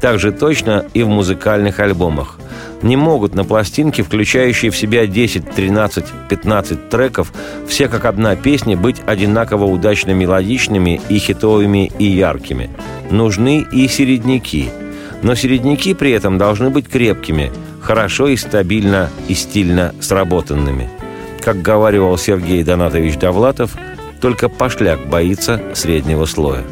Так 0.00 0.18
же 0.18 0.32
точно 0.32 0.86
и 0.94 1.02
в 1.02 1.08
музыкальных 1.08 1.78
альбомах 1.78 2.38
не 2.82 2.96
могут 2.96 3.34
на 3.34 3.44
пластинке, 3.44 4.02
включающей 4.02 4.70
в 4.70 4.76
себя 4.76 5.06
10, 5.06 5.50
13, 5.50 6.04
15 6.28 6.88
треков, 6.88 7.32
все 7.66 7.88
как 7.88 8.04
одна 8.04 8.36
песня 8.36 8.76
быть 8.76 8.96
одинаково 9.06 9.64
удачно 9.64 10.12
мелодичными 10.12 11.00
и 11.08 11.18
хитовыми 11.18 11.90
и 11.98 12.04
яркими. 12.04 12.70
Нужны 13.10 13.66
и 13.70 13.88
середняки. 13.88 14.70
Но 15.22 15.34
середняки 15.34 15.94
при 15.94 16.12
этом 16.12 16.38
должны 16.38 16.70
быть 16.70 16.88
крепкими, 16.88 17.52
хорошо 17.82 18.28
и 18.28 18.36
стабильно 18.36 19.10
и 19.28 19.34
стильно 19.34 19.94
сработанными. 20.00 20.88
Как 21.42 21.60
говаривал 21.60 22.16
Сергей 22.16 22.62
Донатович 22.62 23.16
Довлатов, 23.16 23.76
только 24.20 24.48
пошляк 24.48 25.06
боится 25.08 25.60
среднего 25.74 26.24
слоя. 26.24 26.62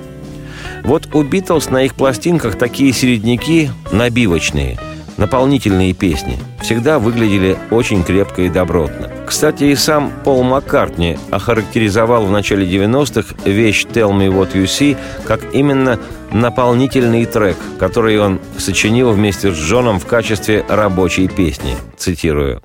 Вот 0.85 1.15
у 1.15 1.23
Битлз 1.23 1.71
на 1.71 1.83
их 1.83 1.95
пластинках 1.95 2.57
такие 2.57 2.93
середняки 2.93 3.71
набивочные– 3.93 4.79
наполнительные 5.19 5.93
песни 5.93 6.39
всегда 6.63 6.99
выглядели 6.99 7.59
очень 7.71 8.03
крепко 8.03 8.43
и 8.43 8.49
добротно. 8.49 9.11
Кстати, 9.27 9.65
и 9.65 9.75
сам 9.75 10.11
Пол 10.25 10.43
Маккартни 10.43 11.19
охарактеризовал 11.31 12.25
в 12.25 12.31
начале 12.31 12.67
90-х 12.67 13.35
вещь 13.45 13.85
«Tell 13.85 14.13
me 14.13 14.29
what 14.29 14.55
you 14.55 14.65
see» 14.65 14.97
как 15.27 15.41
именно 15.53 15.99
наполнительный 16.33 17.27
трек, 17.27 17.57
который 17.79 18.19
он 18.19 18.41
сочинил 18.57 19.13
вместе 19.13 19.53
с 19.53 19.57
Джоном 19.57 20.01
в 20.01 20.07
качестве 20.07 20.65
рабочей 20.69 21.29
песни. 21.29 21.75
Цитирую. 21.97 22.63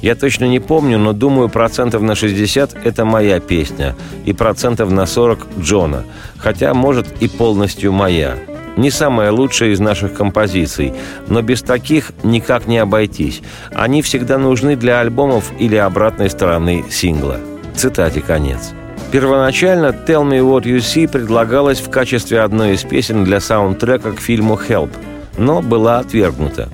Я 0.00 0.16
точно 0.16 0.46
не 0.46 0.58
помню, 0.58 0.98
но 0.98 1.12
думаю, 1.12 1.48
процентов 1.48 2.02
на 2.02 2.16
60– 2.16 2.76
это 2.84 3.04
моя 3.04 3.38
песня, 3.38 3.94
и 4.24 4.32
процентов 4.32 4.90
на 4.90 5.06
40– 5.06 5.46
Джона, 5.60 6.04
хотя, 6.38 6.74
может, 6.74 7.06
и 7.20 7.28
полностью 7.28 7.92
моя. 7.92 8.36
Не 8.76 8.90
самая 8.90 9.30
лучшая 9.32 9.70
из 9.70 9.80
наших 9.80 10.14
композиций, 10.14 10.94
но 11.28 11.42
без 11.42 11.62
таких 11.62 12.12
никак 12.22 12.66
не 12.66 12.78
обойтись. 12.78 13.42
Они 13.72 14.00
всегда 14.02 14.38
нужны 14.38 14.76
для 14.76 15.00
альбомов 15.00 15.52
или 15.58 15.76
обратной 15.76 16.30
стороны 16.30 16.84
сингла. 16.90 17.38
Цитате 17.74 18.20
конец. 18.22 18.72
Первоначально 19.10 19.86
«Tell 19.86 20.26
Me 20.26 20.40
What 20.40 20.62
You 20.62 20.78
See» 20.78 21.06
предлагалась 21.06 21.80
в 21.80 21.90
качестве 21.90 22.40
одной 22.40 22.74
из 22.74 22.82
песен 22.82 23.24
для 23.24 23.40
саундтрека 23.40 24.12
к 24.12 24.20
фильму 24.20 24.58
«Help», 24.68 24.90
но 25.36 25.60
была 25.60 25.98
отвергнута. 25.98 26.70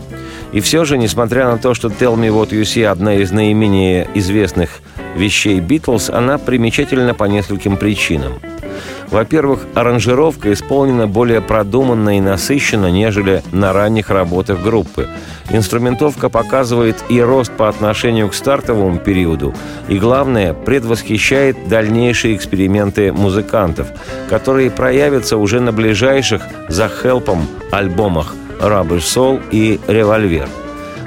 И 0.53 0.61
все 0.61 0.85
же, 0.85 0.99
несмотря 0.99 1.51
на 1.51 1.59
то, 1.59 1.75
что 1.75 1.89
«Tell 1.89 2.15
Me 2.15 2.29
What 2.29 2.51
You 2.51 2.63
See»– 2.63 2.85
одна 2.87 3.17
из 3.17 3.33
наименее 3.33 4.09
известных 4.15 4.71
вещей 5.17 5.59
«Битлз», 5.59 6.11
она 6.11 6.39
примечательна 6.39 7.13
по 7.13 7.25
нескольким 7.25 7.77
причинам– 7.77 8.35
во-первых, 9.11 9.67
аранжировка 9.75 10.53
исполнена 10.53 11.07
более 11.07 11.41
продуманно 11.41 12.17
и 12.17 12.21
насыщенно, 12.21 12.91
нежели 12.91 13.43
на 13.53 13.73
ранних 13.73 14.11
работах 14.11 14.63
группы. 14.63 15.09
Инструментовка 15.51 16.29
показывает 16.29 16.97
и 17.09 17.21
рост 17.21 17.53
по 17.53 17.69
отношению 17.69 18.29
к 18.29 18.35
стартовому 18.35 18.99
периоду, 18.99 19.55
и, 19.89 19.99
главное, 19.99 20.53
предвосхищает 20.53 21.69
дальнейшие 21.69 22.37
эксперименты 22.37 23.13
музыкантов, 23.13 23.89
которые 24.29 24.71
проявятся 24.71 25.39
уже 25.39 25.61
на 25.61 25.73
ближайших 25.73 26.43
за 26.69 26.89
хелпом 26.89 27.47
альбомах 27.71 28.35
«Rubber 28.61 28.99
Soul» 28.99 29.41
и 29.51 29.81
«Револьвер». 29.87 30.49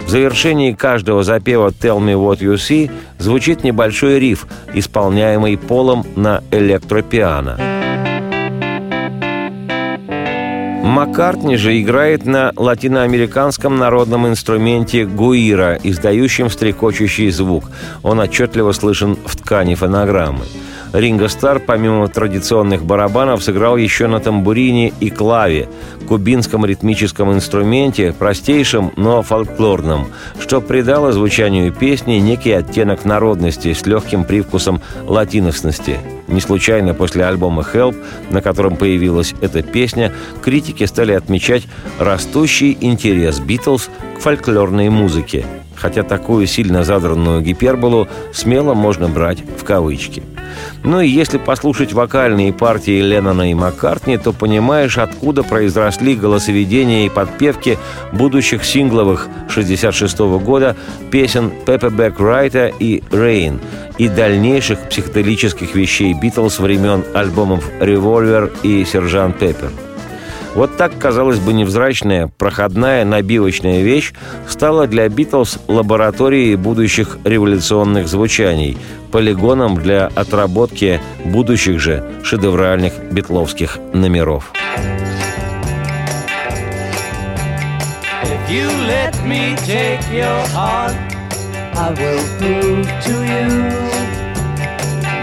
В 0.06 0.10
завершении 0.10 0.74
каждого 0.74 1.24
запева 1.24 1.70
«Tell 1.70 2.00
me 2.00 2.16
what 2.16 2.40
you 2.40 2.56
see» 2.56 2.92
звучит 3.20 3.64
небольшой 3.64 4.20
риф, 4.20 4.48
исполняемый 4.74 5.58
полом 5.58 6.06
на 6.16 6.44
электропиано. 6.52 7.71
Маккартни 10.92 11.56
же 11.56 11.82
играет 11.82 12.26
на 12.26 12.52
латиноамериканском 12.54 13.78
народном 13.78 14.28
инструменте 14.28 15.06
гуира, 15.06 15.80
издающем 15.82 16.50
стрекочущий 16.50 17.30
звук. 17.32 17.72
Он 18.04 18.20
отчетливо 18.20 18.74
слышен 18.74 19.18
в 19.26 19.38
ткани 19.38 19.76
фонограммы. 19.76 20.44
Ринго 20.94 21.30
Стар, 21.30 21.60
помимо 21.60 22.08
традиционных 22.10 22.84
барабанов, 22.84 23.44
сыграл 23.44 23.78
еще 23.78 24.08
на 24.08 24.20
тамбурине 24.20 24.92
и 25.00 25.10
клаве, 25.10 25.70
кубинском 26.08 26.66
ритмическом 26.66 27.32
инструменте, 27.34 28.14
простейшем, 28.18 28.92
но 28.98 29.22
фольклорном, 29.22 30.08
что 30.40 30.60
придало 30.60 31.14
звучанию 31.14 31.72
песни 31.72 32.16
некий 32.16 32.52
оттенок 32.52 33.06
народности 33.06 33.72
с 33.72 33.86
легким 33.86 34.26
привкусом 34.26 34.82
латиновсности. 35.08 35.98
Не 36.28 36.42
случайно 36.42 36.94
после 36.94 37.26
альбома 37.26 37.66
«Help», 37.74 37.96
на 38.30 38.42
котором 38.42 38.76
появилась 38.76 39.34
эта 39.42 39.62
песня, 39.62 40.14
критики 40.42 40.84
стали 40.84 41.14
отмечать 41.14 41.68
растущий 42.00 42.78
интерес 42.82 43.40
«Битлз» 43.40 43.90
к 44.18 44.20
фольклорной 44.20 44.90
музыке– 44.90 45.46
хотя 45.82 46.04
такую 46.04 46.46
сильно 46.46 46.84
задранную 46.84 47.42
гиперболу 47.42 48.08
смело 48.32 48.76
можно 48.76 49.10
брать 49.10 49.40
в 49.58 49.64
кавычки. 49.64 50.22
Ну 50.84 51.02
и 51.02 51.08
если 51.08 51.38
послушать 51.38 51.94
вокальные 51.94 52.54
партии 52.54 53.02
Леннона 53.02 53.52
и 53.52 53.54
Маккартни, 53.54 54.18
то 54.18 54.34
понимаешь, 54.34 54.98
откуда 54.98 55.44
произросли 55.44 56.16
голосоведения 56.16 57.06
и 57.06 57.10
подпевки 57.10 57.78
будущих 58.12 58.64
сингловых 58.64 59.28
66 59.50 60.20
года 60.20 60.76
песен 61.12 61.52
Пеппебек 61.66 62.20
Райта 62.20 62.68
и 62.68 63.00
«Rain» 63.12 63.60
и 63.98 64.08
дальнейших 64.08 64.90
психоделических 64.90 65.76
вещей 65.76 66.14
Битлз 66.14 66.60
времен 66.60 67.04
альбомов 67.14 67.70
«Revolver» 67.80 68.52
и 68.64 68.86
«Сержант 68.86 69.38
Пеппер». 69.38 69.70
Вот 70.54 70.76
так, 70.76 70.98
казалось 70.98 71.40
бы, 71.40 71.54
невзрачная, 71.54 72.30
проходная, 72.38 73.06
набивочная 73.06 73.82
вещь 73.82 74.14
стала 74.48 74.86
для 74.86 75.08
Битлз 75.08 75.60
лабораторией 75.68 76.56
будущих 76.56 77.18
революционных 77.24 78.08
звучаний, 78.08 78.78
полигоном 79.12 79.78
для 79.78 80.08
отработки 80.08 81.00
будущих 81.24 81.80
же 81.80 82.04
шедевральных 82.24 82.94
битловских 83.12 83.80
номеров. 83.94 84.52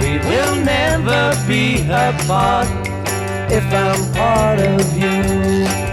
we 0.01 0.19
will 0.21 0.57
never 0.65 1.35
be 1.47 1.83
apart. 1.91 2.88
If 3.51 3.65
I'm 3.73 4.13
part 4.13 4.61
of 4.61 4.97
you. 4.97 5.89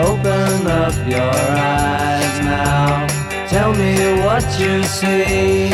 Open 0.00 0.66
up 0.66 0.96
your 1.08 1.34
eyes 1.58 2.40
now. 2.40 3.06
Tell 3.48 3.72
me 3.74 3.94
what 4.22 4.44
you 4.58 4.82
see. 4.82 5.70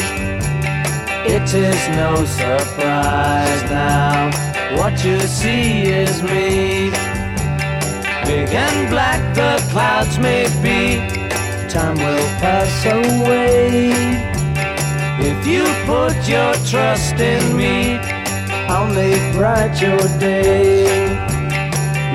It 1.26 1.54
is 1.54 1.88
no 1.96 2.24
surprise 2.24 3.62
now. 3.70 4.30
What 4.76 5.04
you 5.04 5.20
see 5.20 5.82
is 5.82 6.22
me. 6.22 6.90
Big 8.24 8.48
and 8.54 8.88
black 8.88 9.34
the 9.34 9.62
clouds 9.70 10.18
may 10.18 10.44
be. 10.62 10.98
Time 11.68 11.96
will 11.96 12.28
pass 12.40 12.84
away. 12.86 13.92
If 15.22 15.46
you 15.46 15.64
put 15.86 16.16
your 16.28 16.54
trust 16.66 17.20
in 17.20 17.56
me. 17.56 18.09
I'll 18.72 18.94
make 18.94 19.34
bright 19.34 19.80
your 19.82 19.98
day. 20.18 20.84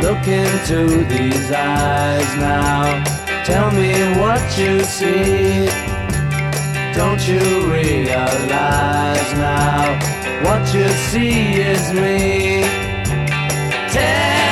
Look 0.01 0.26
into 0.26 1.03
these 1.03 1.51
eyes 1.51 2.32
now. 2.38 3.03
Tell 3.43 3.72
me 3.72 3.91
what 4.22 4.58
you 4.58 4.84
see. 4.86 5.68
Don't 6.95 7.22
you 7.28 7.43
realize 7.70 9.32
now? 9.34 9.99
What 10.45 10.74
you 10.74 10.88
see 11.10 11.60
is 11.60 11.91
me. 11.91 12.62
Tell 13.91 14.45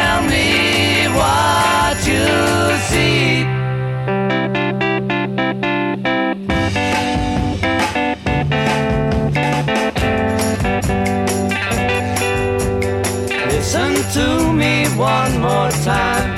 to 14.13 14.53
me 14.53 14.85
one 14.95 15.41
more 15.41 15.71
time. 15.81 16.37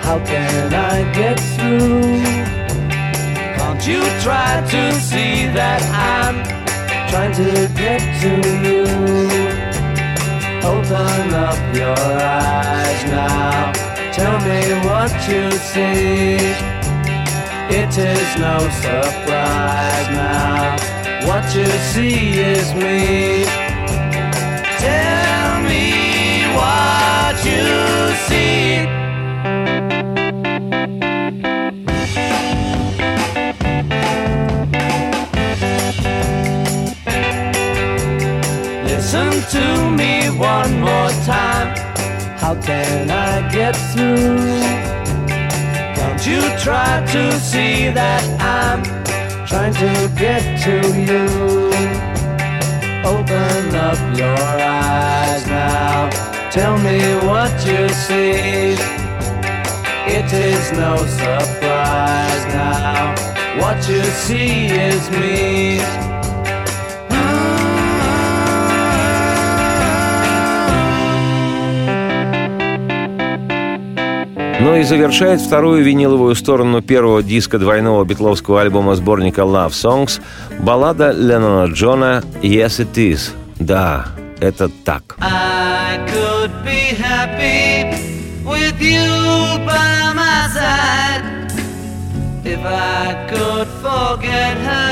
How 0.00 0.18
can 0.24 0.72
I 0.72 1.12
get 1.12 1.38
through? 1.54 2.22
Can't 3.56 3.86
you 3.86 4.00
try 4.22 4.64
to 4.74 4.92
see 4.94 5.46
that 5.58 5.82
I'm 5.92 6.36
trying 7.10 7.34
to 7.34 7.68
get 7.76 8.00
to 8.22 8.32
you? 8.64 8.84
Open 10.72 11.34
up 11.34 11.60
your 11.76 12.00
eyes 12.22 13.02
now. 13.04 13.72
Tell 14.18 14.38
me 14.48 14.62
what 14.88 15.12
you 15.28 15.50
see. 15.70 16.40
It 17.78 17.92
is 17.98 18.28
no 18.38 18.56
surprise 18.86 20.08
now. 20.16 20.76
What 21.28 21.44
you 21.54 21.66
see 21.92 22.40
is 22.40 22.72
me. 22.74 23.44
Tell 24.80 25.21
Listen 38.84 39.32
to 39.50 39.90
me 39.90 40.30
one 40.38 40.80
more 40.80 41.10
time. 41.26 41.76
How 42.38 42.54
can 42.62 43.10
I 43.10 43.50
get 43.52 43.74
through? 43.92 44.38
Don't 45.96 46.24
you 46.24 46.40
try 46.58 47.04
to 47.12 47.32
see 47.40 47.90
that 47.90 48.22
I'm 48.40 48.82
trying 49.46 49.74
to 49.74 50.10
get 50.16 50.42
to 50.64 50.74
you. 51.08 51.26
Open 53.04 53.74
up 53.74 53.98
your 54.16 54.38
eyes 54.62 55.46
now. 55.46 56.31
Tell 56.52 56.76
me 56.76 57.00
what 57.26 57.50
you 57.66 57.88
see. 57.88 58.76
It 60.06 60.30
is 60.34 60.70
no 60.72 60.98
surprise 60.98 62.44
now. 62.52 63.14
What 63.58 63.88
you 63.88 64.02
see 64.02 64.66
is 64.66 65.10
me. 65.12 65.80
Ну 74.60 74.76
и 74.76 74.82
завершает 74.82 75.40
вторую 75.40 75.82
виниловую 75.82 76.34
сторону 76.34 76.82
первого 76.82 77.22
диска 77.22 77.58
двойного 77.58 78.04
битловского 78.04 78.60
альбома 78.60 78.94
сборника 78.94 79.40
Love 79.40 79.70
Songs 79.70 80.20
баллада 80.60 81.12
Леннона 81.12 81.72
Джона 81.72 82.22
«Yes 82.42 82.84
It 82.84 82.92
Is». 82.96 83.30
Да, 83.58 84.08
это 84.38 84.68
так. 84.84 85.16
I 85.18 85.98
could 86.06 86.31
be 86.50 86.80
happy 87.08 87.84
with 88.44 88.80
you 88.80 89.06
by 89.64 90.12
my 90.12 90.48
side. 90.52 91.24
If 92.44 92.58
I 92.64 93.28
could 93.30 93.68
forget 93.84 94.56
her, 94.56 94.91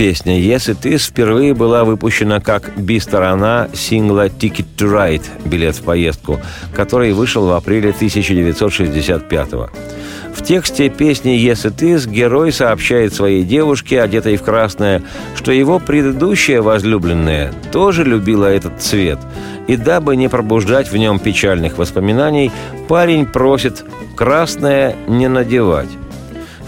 Песня 0.00 0.40
«Yes 0.40 0.74
It 0.74 0.90
Is» 0.90 1.10
впервые 1.10 1.52
была 1.52 1.84
выпущена 1.84 2.40
как 2.40 2.74
би-сторона 2.74 3.68
сингла 3.74 4.28
«Ticket 4.28 4.64
to 4.78 4.90
Ride»– 4.90 5.24
«Билет 5.44 5.76
в 5.76 5.82
поездку», 5.82 6.40
который 6.74 7.12
вышел 7.12 7.46
в 7.46 7.52
апреле 7.52 7.90
1965 7.90 9.50
года. 9.50 9.70
В 10.34 10.42
тексте 10.42 10.88
песни 10.88 11.36
«Yes 11.36 11.70
It 11.70 11.80
Is» 11.80 12.08
герой 12.08 12.50
сообщает 12.50 13.12
своей 13.12 13.44
девушке, 13.44 14.00
одетой 14.00 14.38
в 14.38 14.42
красное, 14.42 15.02
что 15.36 15.52
его 15.52 15.78
предыдущая 15.78 16.62
возлюбленная 16.62 17.52
тоже 17.70 18.02
любила 18.02 18.46
этот 18.46 18.80
цвет. 18.80 19.18
И 19.66 19.76
дабы 19.76 20.16
не 20.16 20.28
пробуждать 20.28 20.90
в 20.90 20.96
нем 20.96 21.18
печальных 21.18 21.76
воспоминаний, 21.76 22.50
парень 22.88 23.26
просит 23.26 23.84
«красное 24.16 24.96
не 25.08 25.28
надевать». 25.28 25.90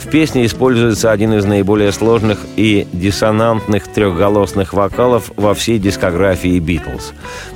В 0.02 0.08
песне 0.08 0.44
используется 0.46 1.12
один 1.12 1.32
из 1.32 1.44
наиболее 1.44 1.92
сложных 1.92 2.40
и 2.56 2.88
диссонантных 2.92 3.86
трехголосных 3.86 4.72
вокалов 4.72 5.30
во 5.36 5.54
всей 5.54 5.78
дискографии 5.78 6.58
«Битлз». 6.58 7.12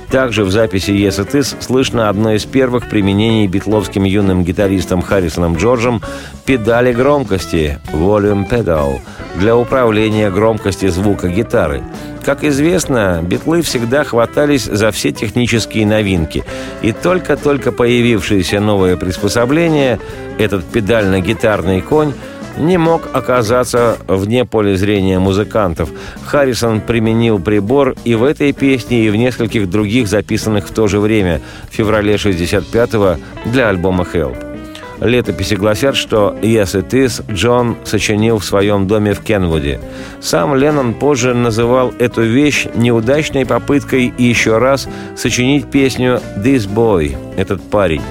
Также 0.09 0.45
в 0.45 0.51
записи 0.51 0.91
«Yes 0.91 1.19
It 1.19 1.33
Is» 1.33 1.57
слышно 1.59 2.07
одно 2.07 2.33
из 2.33 2.45
первых 2.45 2.89
применений 2.89 3.47
битловским 3.47 4.05
юным 4.05 4.45
гитаристом 4.45 5.01
Харрисоном 5.01 5.57
Джорджем 5.57 6.01
педали 6.45 6.93
громкости 6.93 7.79
«Volume 7.91 8.49
Pedal» 8.49 9.01
для 9.35 9.57
управления 9.57 10.31
громкостью 10.31 10.89
звука 10.91 11.27
гитары. 11.27 11.83
Как 12.23 12.43
известно, 12.43 13.21
битлы 13.23 13.61
всегда 13.61 14.03
хватались 14.03 14.65
за 14.65 14.91
все 14.91 15.11
технические 15.11 15.85
новинки, 15.85 16.43
и 16.81 16.93
только-только 16.93 17.71
появившееся 17.71 18.61
новое 18.61 18.95
приспособление, 18.95 19.99
этот 20.37 20.65
педально-гитарный 20.65 21.81
конь, 21.81 22.13
не 22.57 22.77
мог 22.77 23.09
оказаться 23.13 23.97
вне 24.07 24.45
поля 24.45 24.75
зрения 24.75 25.19
музыкантов. 25.19 25.89
Харрисон 26.25 26.81
применил 26.81 27.39
прибор 27.39 27.95
и 28.03 28.15
в 28.15 28.23
этой 28.23 28.53
песне, 28.53 29.05
и 29.05 29.09
в 29.09 29.15
нескольких 29.15 29.69
других 29.69 30.07
записанных 30.07 30.67
в 30.67 30.73
то 30.73 30.87
же 30.87 30.99
время, 30.99 31.41
в 31.69 31.75
феврале 31.75 32.15
65-го, 32.15 33.17
для 33.49 33.69
альбома 33.69 34.05
«Help». 34.11 34.47
Летописи 34.99 35.53
гласят, 35.53 35.95
что 35.95 36.35
«Yes, 36.41 36.73
it 36.73 36.89
is» 36.89 37.23
Джон 37.31 37.77
сочинил 37.85 38.39
в 38.39 38.45
своем 38.45 38.87
доме 38.87 39.13
в 39.13 39.21
Кенвуде. 39.21 39.79
Сам 40.21 40.55
Леннон 40.55 40.95
позже 40.95 41.35
называл 41.35 41.93
эту 41.99 42.23
вещь 42.23 42.65
неудачной 42.73 43.45
попыткой 43.45 44.11
еще 44.17 44.57
раз 44.57 44.87
сочинить 45.15 45.69
песню 45.69 46.19
«This 46.37 46.67
Boy»– 46.67 47.15
«Этот 47.37 47.61
парень». 47.69 48.01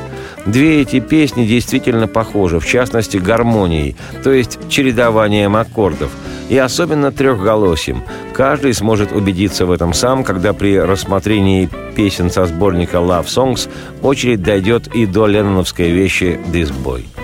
Две 0.46 0.82
эти 0.82 1.00
песни 1.00 1.44
действительно 1.44 2.06
похожи, 2.06 2.60
в 2.60 2.66
частности, 2.66 3.16
гармонией, 3.16 3.96
то 4.22 4.32
есть 4.32 4.58
чередованием 4.68 5.56
аккордов, 5.56 6.10
и 6.48 6.56
особенно 6.56 7.10
трехголосием. 7.10 8.02
Каждый 8.32 8.72
сможет 8.72 9.10
убедиться 9.10 9.66
в 9.66 9.72
этом 9.72 9.92
сам, 9.92 10.22
когда 10.22 10.52
при 10.52 10.78
рассмотрении 10.78 11.68
песен 11.96 12.30
со 12.30 12.46
сборника 12.46 12.98
Love 12.98 13.26
Songs 13.26 13.68
очередь 14.02 14.42
дойдет 14.42 14.86
и 14.94 15.06
до 15.06 15.26
ленноновской 15.26 15.90
вещи 15.90 16.38
«This 16.52 16.72
Boy». 16.84 17.15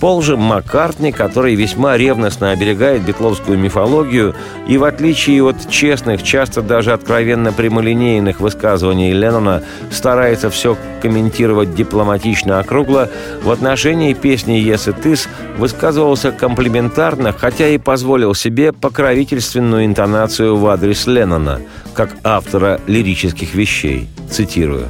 Пол 0.00 0.22
же 0.22 0.36
Маккартни, 0.36 1.10
который 1.10 1.56
весьма 1.56 1.96
ревностно 1.96 2.52
оберегает 2.52 3.02
битловскую 3.02 3.58
мифологию 3.58 4.34
и, 4.68 4.78
в 4.78 4.84
отличие 4.84 5.42
от 5.42 5.68
честных, 5.68 6.22
часто 6.22 6.62
даже 6.62 6.92
откровенно 6.92 7.52
прямолинейных 7.52 8.38
высказываний 8.38 9.12
Леннона, 9.12 9.64
старается 9.90 10.50
все 10.50 10.76
комментировать 11.02 11.74
дипломатично 11.74 12.60
округло, 12.60 13.08
в 13.42 13.50
отношении 13.50 14.14
песни 14.14 14.62
«Yes 14.62 14.94
it 14.94 15.02
is» 15.02 15.26
высказывался 15.56 16.30
комплиментарно, 16.30 17.32
хотя 17.32 17.66
и 17.68 17.78
позволил 17.78 18.34
себе 18.34 18.72
покровительственную 18.72 19.84
интонацию 19.84 20.56
в 20.56 20.66
адрес 20.68 21.08
Леннона, 21.08 21.60
как 21.94 22.10
автора 22.22 22.80
лирических 22.86 23.54
вещей. 23.54 24.08
Цитирую. 24.30 24.86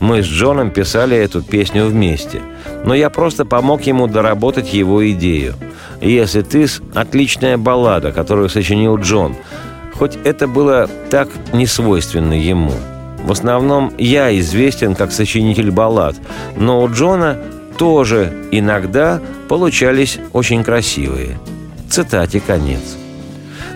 «Мы 0.00 0.22
с 0.22 0.26
Джоном 0.26 0.72
писали 0.72 1.16
эту 1.16 1.42
песню 1.42 1.86
вместе– 1.86 2.40
но 2.84 2.94
я 2.94 3.10
просто 3.10 3.44
помог 3.44 3.82
ему 3.82 4.06
доработать 4.06 4.72
его 4.72 5.08
идею. 5.10 5.54
«Если 6.00 6.42
ты»— 6.42 6.66
отличная 6.94 7.56
баллада, 7.56 8.12
которую 8.12 8.48
сочинил 8.48 8.96
Джон, 8.96 9.36
хоть 9.94 10.18
это 10.24 10.48
было 10.48 10.88
так 11.10 11.28
несвойственно 11.52 12.32
ему. 12.32 12.72
В 13.22 13.30
основном 13.30 13.92
я 13.98 14.36
известен 14.38 14.94
как 14.94 15.12
сочинитель 15.12 15.70
баллад, 15.70 16.16
но 16.56 16.82
у 16.82 16.90
Джона 16.90 17.38
тоже 17.78 18.32
иногда 18.50 19.20
получались 19.48 20.18
очень 20.32 20.64
красивые. 20.64 21.38
Цитате 21.88 22.40
конец. 22.40 22.96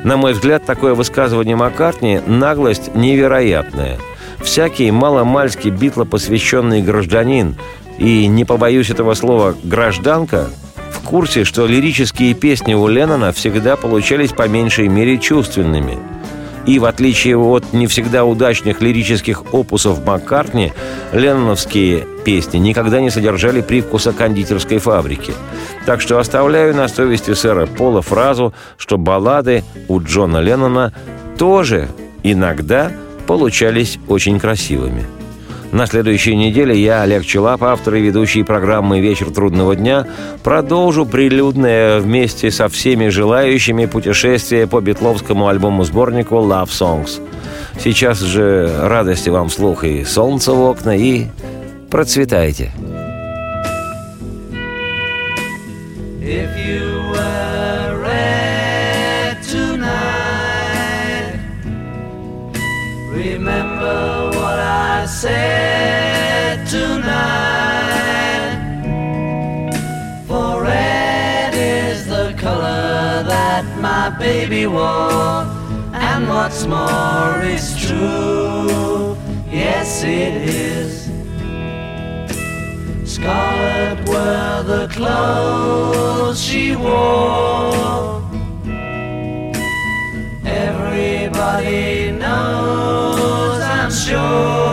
На 0.03 0.17
мой 0.17 0.33
взгляд, 0.33 0.65
такое 0.65 0.95
высказывание 0.95 1.57
Маккартни– 1.57 2.21
наглость 2.27 2.95
невероятная. 2.95 3.99
Всякий 4.43 4.91
маломальский 4.91 5.71
битло 5.71 6.05
посвященный 6.05 6.83
гражданин 6.83 7.57
и, 7.99 8.27
не 8.27 8.45
побоюсь 8.45 8.91
этого 8.91 9.15
слова, 9.15 9.55
гражданка, 9.63 10.49
в 10.93 11.01
курсе, 11.01 11.45
что 11.45 11.67
лирические 11.67 12.35
песни 12.35 12.75
у 12.75 12.89
Леннона 12.89 13.33
всегда 13.33 13.77
получались 13.77 14.33
по 14.33 14.49
меньшей 14.49 14.89
мере 14.89 15.19
чувственными. 15.19 15.99
И 16.67 16.81
в 16.81 16.85
отличие 16.85 17.39
от 17.39 17.73
не 17.73 17.87
всегда 17.87 18.25
удачных 18.25 18.81
лирических 18.81 19.55
опусов 19.55 20.05
Маккартни, 20.05 20.73
ленноновские 21.13 22.05
песни 22.25 22.59
никогда 22.59 23.01
не 23.01 23.11
содержали 23.11 23.61
привкуса 23.61 24.13
кондитерской 24.13 24.79
фабрики. 24.79 25.33
Так 25.87 26.01
что 26.01 26.19
оставляю 26.19 26.75
на 26.75 26.89
совести 26.89 27.35
сэра 27.35 27.67
Пола 27.67 28.03
фразу, 28.03 28.53
что 28.79 28.99
баллады 28.99 29.63
у 29.87 30.01
Джона 30.01 30.39
Леннона 30.39 30.93
тоже 31.39 31.89
иногда 32.25 32.91
получались 33.29 33.99
очень 34.09 34.41
красивыми– 34.41 35.05
на 35.73 35.87
следующей 35.87 36.37
неделе 36.37 36.81
я, 36.81 37.03
Олег 37.03 37.25
Челап, 37.25 37.63
автор 37.63 37.95
и 37.95 38.01
ведущий 38.01 38.43
программы 38.43 39.01
«Вечер 39.01 39.31
трудного 39.31 39.77
дня», 39.77 40.07
продолжу 40.43 41.07
прилюдное 41.07 42.01
вместе 42.01 42.51
со 42.51 42.69
всеми 42.69 43.09
желающими 43.09 43.87
путешествие 43.87 44.67
по 44.67 44.81
битловскому 44.81 45.49
альбому-сборнику 45.49 46.37
«Love 46.37 46.69
Songs». 46.69 47.21
Сейчас 47.79 48.21
же 48.21 48.71
радости 48.83 49.29
вам 49.29 49.51
слух 49.51 49.85
и 49.85 50.05
солнце 50.05 50.53
в 50.53 50.61
окна, 50.61 50.97
и 50.97 51.27
процветайте. 51.91 52.73
If 56.23 56.51
you 56.57 56.96
I 65.25 65.47
my 73.81 74.19
baby 74.19 74.67
wore. 74.67 75.45
And 75.93 76.29
what's 76.29 76.67
more 76.67 77.41
is 77.43 77.67
true, 77.87 79.17
yes 79.51 80.03
it 80.05 80.35
is. 80.49 80.93
Scarlet 83.05 83.99
were 84.09 84.63
the 84.73 84.89
clothes 84.97 86.39
she 86.43 86.77
wore. 86.77 88.23
Everybody 90.45 92.13
knows, 92.13 93.61
I'm 93.63 93.91
sure. 93.91 94.66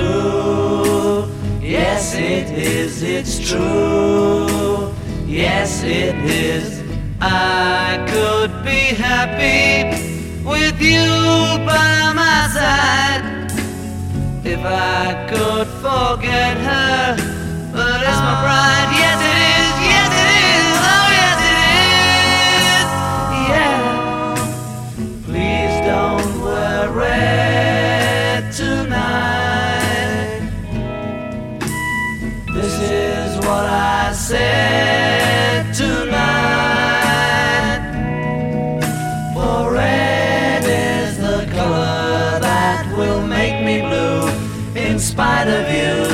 True. 0.00 1.28
Yes, 1.60 2.14
it 2.14 2.50
is, 2.50 3.02
it's 3.02 3.38
true. 3.48 4.92
Yes, 5.26 5.82
it 5.82 6.16
is. 6.24 6.82
I 7.20 8.04
could 8.08 8.52
be 8.64 8.94
happy 9.08 9.84
with 10.44 10.80
you 10.80 11.06
by 11.66 12.12
my 12.22 12.40
side 12.56 13.24
if 14.44 14.60
I 14.64 15.26
could 15.30 15.68
forget 15.84 16.56
her. 16.68 17.16
But 17.72 18.00
it's 18.08 18.20
my 18.28 18.36
pride. 18.44 18.90
Yes, 19.02 19.18
it 19.32 19.38
is. 19.56 19.74
Yes, 19.92 20.10
it 20.24 20.30
is. 20.48 20.68
Oh, 20.92 21.06
yes, 21.20 21.38
it 21.52 21.58
is. 22.72 22.88
Yeah. 23.52 23.78
Please 25.26 25.76
don't 25.90 26.30
worry. 26.42 27.49
Said 34.20 35.74
tonight. 35.74 36.20
For 39.34 39.72
red 39.72 40.62
is 40.62 41.16
the 41.16 41.46
color 41.56 42.38
that 42.38 42.84
will 42.98 43.26
make 43.26 43.64
me 43.64 43.80
blue. 43.80 44.28
In 44.78 44.98
spite 44.98 45.48
of 45.48 45.66
you, 45.72 46.04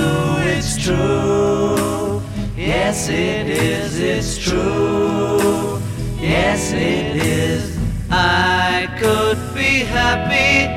it's 0.53 0.79
true. 0.81 2.23
Yes, 2.57 3.09
it 3.09 3.49
is, 3.49 3.99
it's 3.99 4.39
true. 4.39 5.81
Yes, 6.21 6.73
it 6.73 7.17
is. 7.17 7.77
I 8.09 8.87
could 9.01 9.39
be 9.53 9.81
happy 9.81 10.71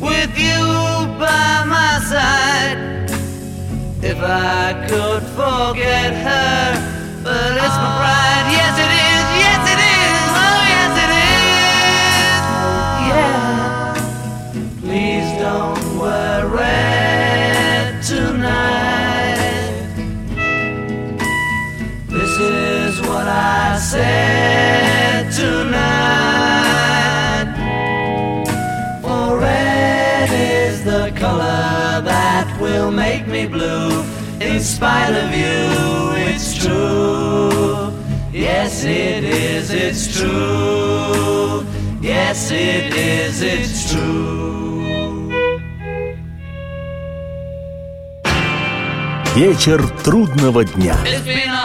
with 0.00 0.38
you 0.38 0.62
by 1.18 1.64
my 1.66 1.98
side 2.04 3.10
if 4.02 4.18
I 4.22 4.79
could 4.90 5.22
forget 5.38 6.12
her, 6.26 6.74
but 7.22 7.52
it's 7.64 7.78
my 7.82 7.90
pride. 8.00 8.46
Yes, 8.58 8.74
it 8.86 8.90
is. 8.90 9.24
Yes, 9.44 9.62
it 9.74 9.80
is. 9.96 10.18
Oh, 10.42 10.60
yes, 10.74 10.92
it 11.04 11.12
is. 11.30 12.24
Yeah. 13.10 13.38
Please 14.82 15.28
don't 15.38 15.84
worry 16.02 16.82
tonight. 18.02 19.38
This 22.08 22.34
is 22.40 23.00
what 23.02 23.28
I 23.28 23.78
said 23.78 25.30
tonight. 25.30 26.00
For 29.02 29.38
red 29.38 30.30
is 30.32 30.82
the 30.82 31.12
color 31.14 32.02
that 32.02 32.58
will 32.60 32.90
make 32.90 33.28
me 33.28 33.46
blue 33.46 34.19
in 34.40 34.60
spite 34.60 35.14
of 35.14 35.30
you, 35.32 36.12
it's 36.26 36.56
true. 36.56 37.92
Yes, 38.32 38.84
it 38.84 39.24
is, 39.24 39.70
it's 39.70 40.18
true. 40.18 41.64
Yes, 42.00 42.50
it 42.50 42.94
is, 42.94 43.42
it's 43.42 43.92
true. 43.92 44.20
Вечер 49.34 49.86
трудного 50.02 50.64
дня. 50.64 50.96
It's 51.04 51.24
been 51.24 51.59